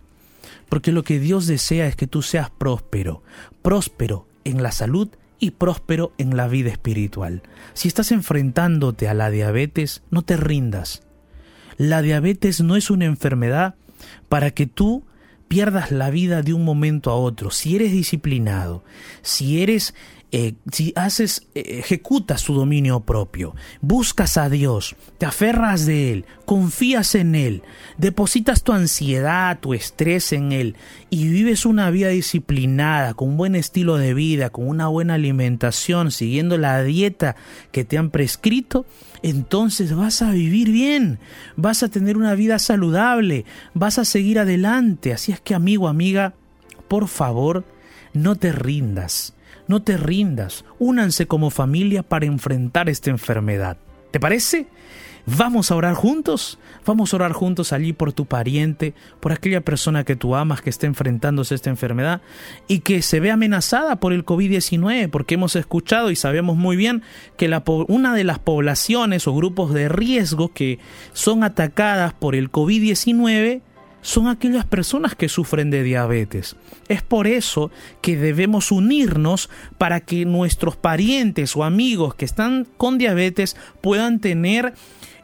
porque 0.69 0.91
lo 0.91 1.03
que 1.03 1.19
Dios 1.19 1.47
desea 1.47 1.87
es 1.87 1.95
que 1.95 2.07
tú 2.07 2.21
seas 2.21 2.49
próspero, 2.49 3.23
próspero 3.61 4.27
en 4.43 4.63
la 4.63 4.71
salud 4.71 5.09
y 5.39 5.51
próspero 5.51 6.13
en 6.17 6.37
la 6.37 6.47
vida 6.47 6.69
espiritual. 6.69 7.41
Si 7.73 7.87
estás 7.87 8.11
enfrentándote 8.11 9.07
a 9.07 9.13
la 9.13 9.29
diabetes, 9.29 10.03
no 10.11 10.21
te 10.21 10.37
rindas. 10.37 11.03
La 11.77 12.01
diabetes 12.01 12.61
no 12.61 12.75
es 12.75 12.89
una 12.89 13.05
enfermedad 13.05 13.75
para 14.27 14.51
que 14.51 14.67
tú 14.67 15.03
pierdas 15.47 15.91
la 15.91 16.09
vida 16.09 16.43
de 16.43 16.53
un 16.53 16.63
momento 16.63 17.09
a 17.09 17.15
otro. 17.15 17.51
Si 17.51 17.75
eres 17.75 17.91
disciplinado, 17.91 18.83
si 19.21 19.63
eres 19.63 19.95
eh, 20.31 20.53
si 20.71 20.93
haces, 20.95 21.47
eh, 21.55 21.79
ejecutas 21.79 22.41
su 22.41 22.53
dominio 22.53 22.99
propio, 22.99 23.55
buscas 23.81 24.37
a 24.37 24.47
Dios, 24.47 24.95
te 25.17 25.25
aferras 25.25 25.87
de 25.87 26.13
Él, 26.13 26.25
confías 26.45 27.15
en 27.15 27.33
Él, 27.33 27.63
depositas 27.97 28.61
tu 28.61 28.71
ansiedad, 28.71 29.59
tu 29.59 29.73
estrés 29.73 30.31
en 30.31 30.51
Él 30.51 30.75
y 31.09 31.29
vives 31.29 31.65
una 31.65 31.89
vida 31.89 32.09
disciplinada, 32.09 33.15
con 33.15 33.29
un 33.29 33.37
buen 33.37 33.55
estilo 33.55 33.97
de 33.97 34.13
vida, 34.13 34.51
con 34.51 34.67
una 34.67 34.87
buena 34.87 35.15
alimentación, 35.15 36.11
siguiendo 36.11 36.59
la 36.59 36.83
dieta 36.83 37.35
que 37.71 37.83
te 37.83 37.97
han 37.97 38.11
prescrito, 38.11 38.85
entonces 39.23 39.95
vas 39.95 40.21
a 40.21 40.29
vivir 40.29 40.69
bien, 40.69 41.17
vas 41.55 41.81
a 41.81 41.89
tener 41.89 42.17
una 42.17 42.35
vida 42.35 42.59
saludable, 42.59 43.45
vas 43.73 43.97
a 43.97 44.05
seguir 44.05 44.37
adelante. 44.37 45.11
Así 45.11 45.31
es 45.31 45.41
que 45.41 45.55
amigo, 45.55 45.87
amiga, 45.87 46.35
por 46.87 47.07
favor, 47.07 47.65
no 48.13 48.35
te 48.35 48.51
rindas 48.51 49.33
no 49.69 49.83
te 49.83 49.95
rindas, 49.97 50.65
únanse 50.79 51.27
como 51.27 51.51
familia 51.51 52.03
para 52.03 52.25
enfrentar 52.25 52.89
esta 52.89 53.11
enfermedad. 53.11 53.77
¿Te 54.11 54.19
parece? 54.19 54.67
Vamos 55.37 55.69
a 55.69 55.75
orar 55.75 55.93
juntos. 55.93 56.57
Vamos 56.87 57.13
a 57.13 57.17
orar 57.17 57.33
juntos 57.33 57.71
allí 57.71 57.93
por 57.93 58.13
tu 58.13 58.25
pariente, 58.25 58.95
por 59.19 59.31
aquella 59.31 59.61
persona 59.61 60.03
que 60.03 60.15
tú 60.15 60.35
amas 60.35 60.61
que 60.61 60.71
está 60.71 60.87
enfrentándose 60.87 61.53
a 61.53 61.57
esta 61.57 61.69
enfermedad 61.69 62.21
y 62.67 62.79
que 62.79 63.03
se 63.03 63.19
ve 63.19 63.29
amenazada 63.29 63.97
por 63.97 64.11
el 64.11 64.25
COVID-19, 64.25 65.09
porque 65.11 65.35
hemos 65.35 65.55
escuchado 65.55 66.09
y 66.09 66.15
sabemos 66.15 66.57
muy 66.57 66.75
bien 66.75 67.03
que 67.37 67.55
una 67.87 68.15
de 68.15 68.23
las 68.23 68.39
poblaciones 68.39 69.27
o 69.27 69.35
grupos 69.35 69.71
de 69.71 69.87
riesgo 69.87 70.51
que 70.51 70.79
son 71.13 71.43
atacadas 71.43 72.13
por 72.13 72.33
el 72.33 72.51
COVID-19 72.51 73.61
son 74.01 74.27
aquellas 74.27 74.65
personas 74.65 75.15
que 75.15 75.29
sufren 75.29 75.69
de 75.69 75.83
diabetes. 75.83 76.55
Es 76.87 77.01
por 77.01 77.27
eso 77.27 77.71
que 78.01 78.17
debemos 78.17 78.71
unirnos 78.71 79.49
para 79.77 79.99
que 79.99 80.25
nuestros 80.25 80.75
parientes 80.75 81.55
o 81.55 81.63
amigos 81.63 82.15
que 82.15 82.25
están 82.25 82.67
con 82.77 82.97
diabetes 82.97 83.55
puedan 83.81 84.19
tener 84.19 84.73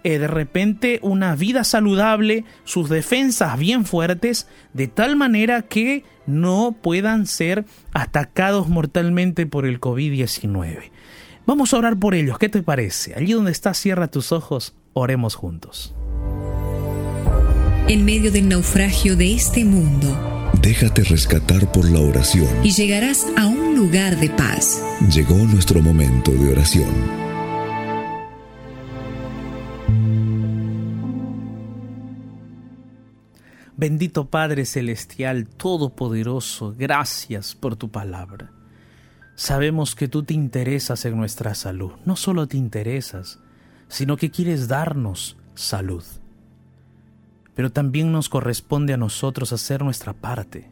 eh, 0.03 0.19
de 0.19 0.27
repente 0.27 0.99
una 1.01 1.35
vida 1.35 1.63
saludable, 1.63 2.45
sus 2.63 2.89
defensas 2.89 3.57
bien 3.57 3.85
fuertes, 3.85 4.47
de 4.73 4.87
tal 4.87 5.15
manera 5.15 5.63
que 5.63 6.03
no 6.27 6.75
puedan 6.79 7.25
ser 7.25 7.65
atacados 7.91 8.67
mortalmente 8.67 9.47
por 9.47 9.65
el 9.65 9.79
COVID-19. 9.79 10.91
Vamos 11.47 11.73
a 11.73 11.77
orar 11.77 11.97
por 11.97 12.13
ellos, 12.13 12.37
¿qué 12.37 12.49
te 12.49 12.61
parece? 12.61 13.15
Allí 13.15 13.33
donde 13.33 13.51
estás, 13.51 13.79
cierra 13.79 14.07
tus 14.07 14.31
ojos, 14.31 14.75
oremos 14.93 15.33
juntos 15.33 15.94
en 17.87 18.03
medio 18.03 18.31
del 18.31 18.49
naufragio 18.49 19.15
de 19.15 19.33
este 19.33 19.63
mundo. 19.63 20.51
Déjate 20.59 21.03
rescatar 21.03 21.71
por 21.71 21.89
la 21.89 21.99
oración. 21.99 22.47
Y 22.63 22.71
llegarás 22.71 23.27
a 23.37 23.45
un 23.45 23.75
lugar 23.75 24.19
de 24.19 24.29
paz. 24.31 24.81
Llegó 25.13 25.35
nuestro 25.35 25.81
momento 25.81 26.31
de 26.31 26.51
oración. 26.51 26.89
Bendito 33.77 34.29
Padre 34.29 34.65
Celestial, 34.65 35.47
Todopoderoso, 35.47 36.73
gracias 36.75 37.53
por 37.53 37.75
tu 37.75 37.91
palabra. 37.91 38.51
Sabemos 39.35 39.93
que 39.93 40.07
tú 40.07 40.23
te 40.23 40.33
interesas 40.33 41.05
en 41.05 41.17
nuestra 41.17 41.53
salud. 41.53 41.91
No 42.05 42.15
solo 42.15 42.47
te 42.47 42.57
interesas, 42.57 43.39
sino 43.89 44.17
que 44.17 44.31
quieres 44.31 44.67
darnos 44.67 45.37
salud 45.53 46.03
pero 47.55 47.71
también 47.71 48.11
nos 48.11 48.29
corresponde 48.29 48.93
a 48.93 48.97
nosotros 48.97 49.53
hacer 49.53 49.83
nuestra 49.83 50.13
parte, 50.13 50.69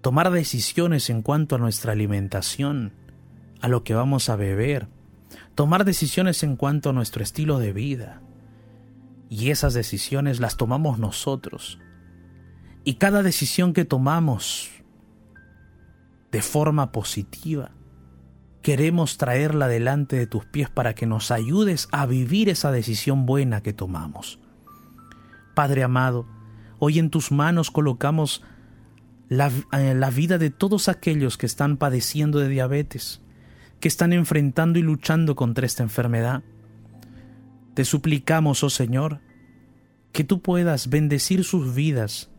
tomar 0.00 0.30
decisiones 0.30 1.08
en 1.08 1.22
cuanto 1.22 1.54
a 1.54 1.58
nuestra 1.58 1.92
alimentación, 1.92 2.92
a 3.60 3.68
lo 3.68 3.84
que 3.84 3.94
vamos 3.94 4.28
a 4.28 4.36
beber, 4.36 4.88
tomar 5.54 5.84
decisiones 5.84 6.42
en 6.42 6.56
cuanto 6.56 6.90
a 6.90 6.92
nuestro 6.92 7.22
estilo 7.22 7.58
de 7.58 7.72
vida. 7.72 8.20
Y 9.30 9.50
esas 9.50 9.74
decisiones 9.74 10.40
las 10.40 10.56
tomamos 10.56 10.98
nosotros. 10.98 11.78
Y 12.84 12.94
cada 12.94 13.22
decisión 13.22 13.74
que 13.74 13.84
tomamos 13.84 14.70
de 16.32 16.42
forma 16.42 16.92
positiva, 16.92 17.72
queremos 18.62 19.18
traerla 19.18 19.68
delante 19.68 20.16
de 20.16 20.26
tus 20.26 20.44
pies 20.46 20.70
para 20.70 20.94
que 20.94 21.06
nos 21.06 21.30
ayudes 21.30 21.88
a 21.92 22.06
vivir 22.06 22.48
esa 22.48 22.72
decisión 22.72 23.26
buena 23.26 23.62
que 23.62 23.72
tomamos. 23.72 24.40
Padre 25.58 25.82
amado, 25.82 26.24
hoy 26.78 27.00
en 27.00 27.10
tus 27.10 27.32
manos 27.32 27.72
colocamos 27.72 28.44
la, 29.28 29.50
eh, 29.72 29.92
la, 29.92 30.08
vida 30.08 30.38
de 30.38 30.50
todos 30.50 30.88
aquellos 30.88 31.36
que 31.36 31.46
están 31.46 31.78
padeciendo 31.78 32.38
de 32.38 32.48
diabetes, 32.48 33.22
que 33.80 33.88
están 33.88 34.12
enfrentando 34.12 34.78
y 34.78 34.82
luchando 34.82 35.34
contra 35.34 35.66
esta 35.66 35.82
enfermedad. 35.82 36.44
Te 37.74 37.84
suplicamos, 37.84 38.62
oh 38.62 38.70
Señor, 38.70 39.18
que 40.12 40.22
tú 40.22 40.42
puedas 40.42 40.90
bendecir 40.90 41.42
sus 41.42 41.74
vidas, 41.74 42.30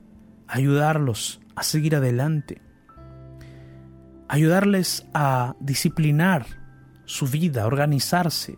ayudarlos 0.48 1.42
a 1.56 1.64
seguir 1.64 1.98
adelante, 1.98 2.62
ayudarles 4.30 5.06
a 5.14 5.58
disciplinar 5.60 6.46
su 7.04 7.28
vida, 7.28 7.68
organizarse, 7.68 8.58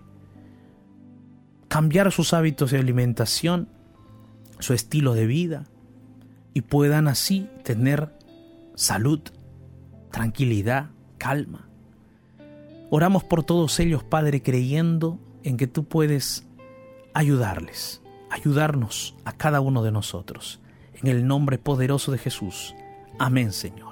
cambiar 1.68 2.12
sus 2.12 2.36
hábitos 2.36 2.70
de 2.70 2.78
alimentación, 2.78 3.80
su 4.62 4.74
estilo 4.74 5.14
de 5.14 5.26
vida, 5.26 5.66
y 6.53 6.62
puedan 6.62 7.07
así 7.07 7.49
tener 7.64 8.14
salud, 8.76 9.22
tranquilidad, 10.12 10.89
calma. 11.18 11.68
Oramos 12.89 13.24
por 13.24 13.43
todos 13.43 13.80
ellos, 13.80 14.03
Padre, 14.03 14.41
creyendo 14.41 15.20
en 15.43 15.57
que 15.57 15.68
tú 15.68 15.86
puedes 15.86 16.45
ayudarles, 17.14 18.01
ayudarnos 18.30 19.16
a 19.24 19.34
cada 19.34 19.62
uno 19.62 19.84
de 19.84 19.91
nosotros. 19.91 20.59
En 20.93 21.07
el 21.07 21.26
nombre 21.26 21.57
poderoso 21.57 22.12
de 22.12 22.18
Jesús. 22.18 22.76
Amén, 23.18 23.53
Señor. 23.53 23.90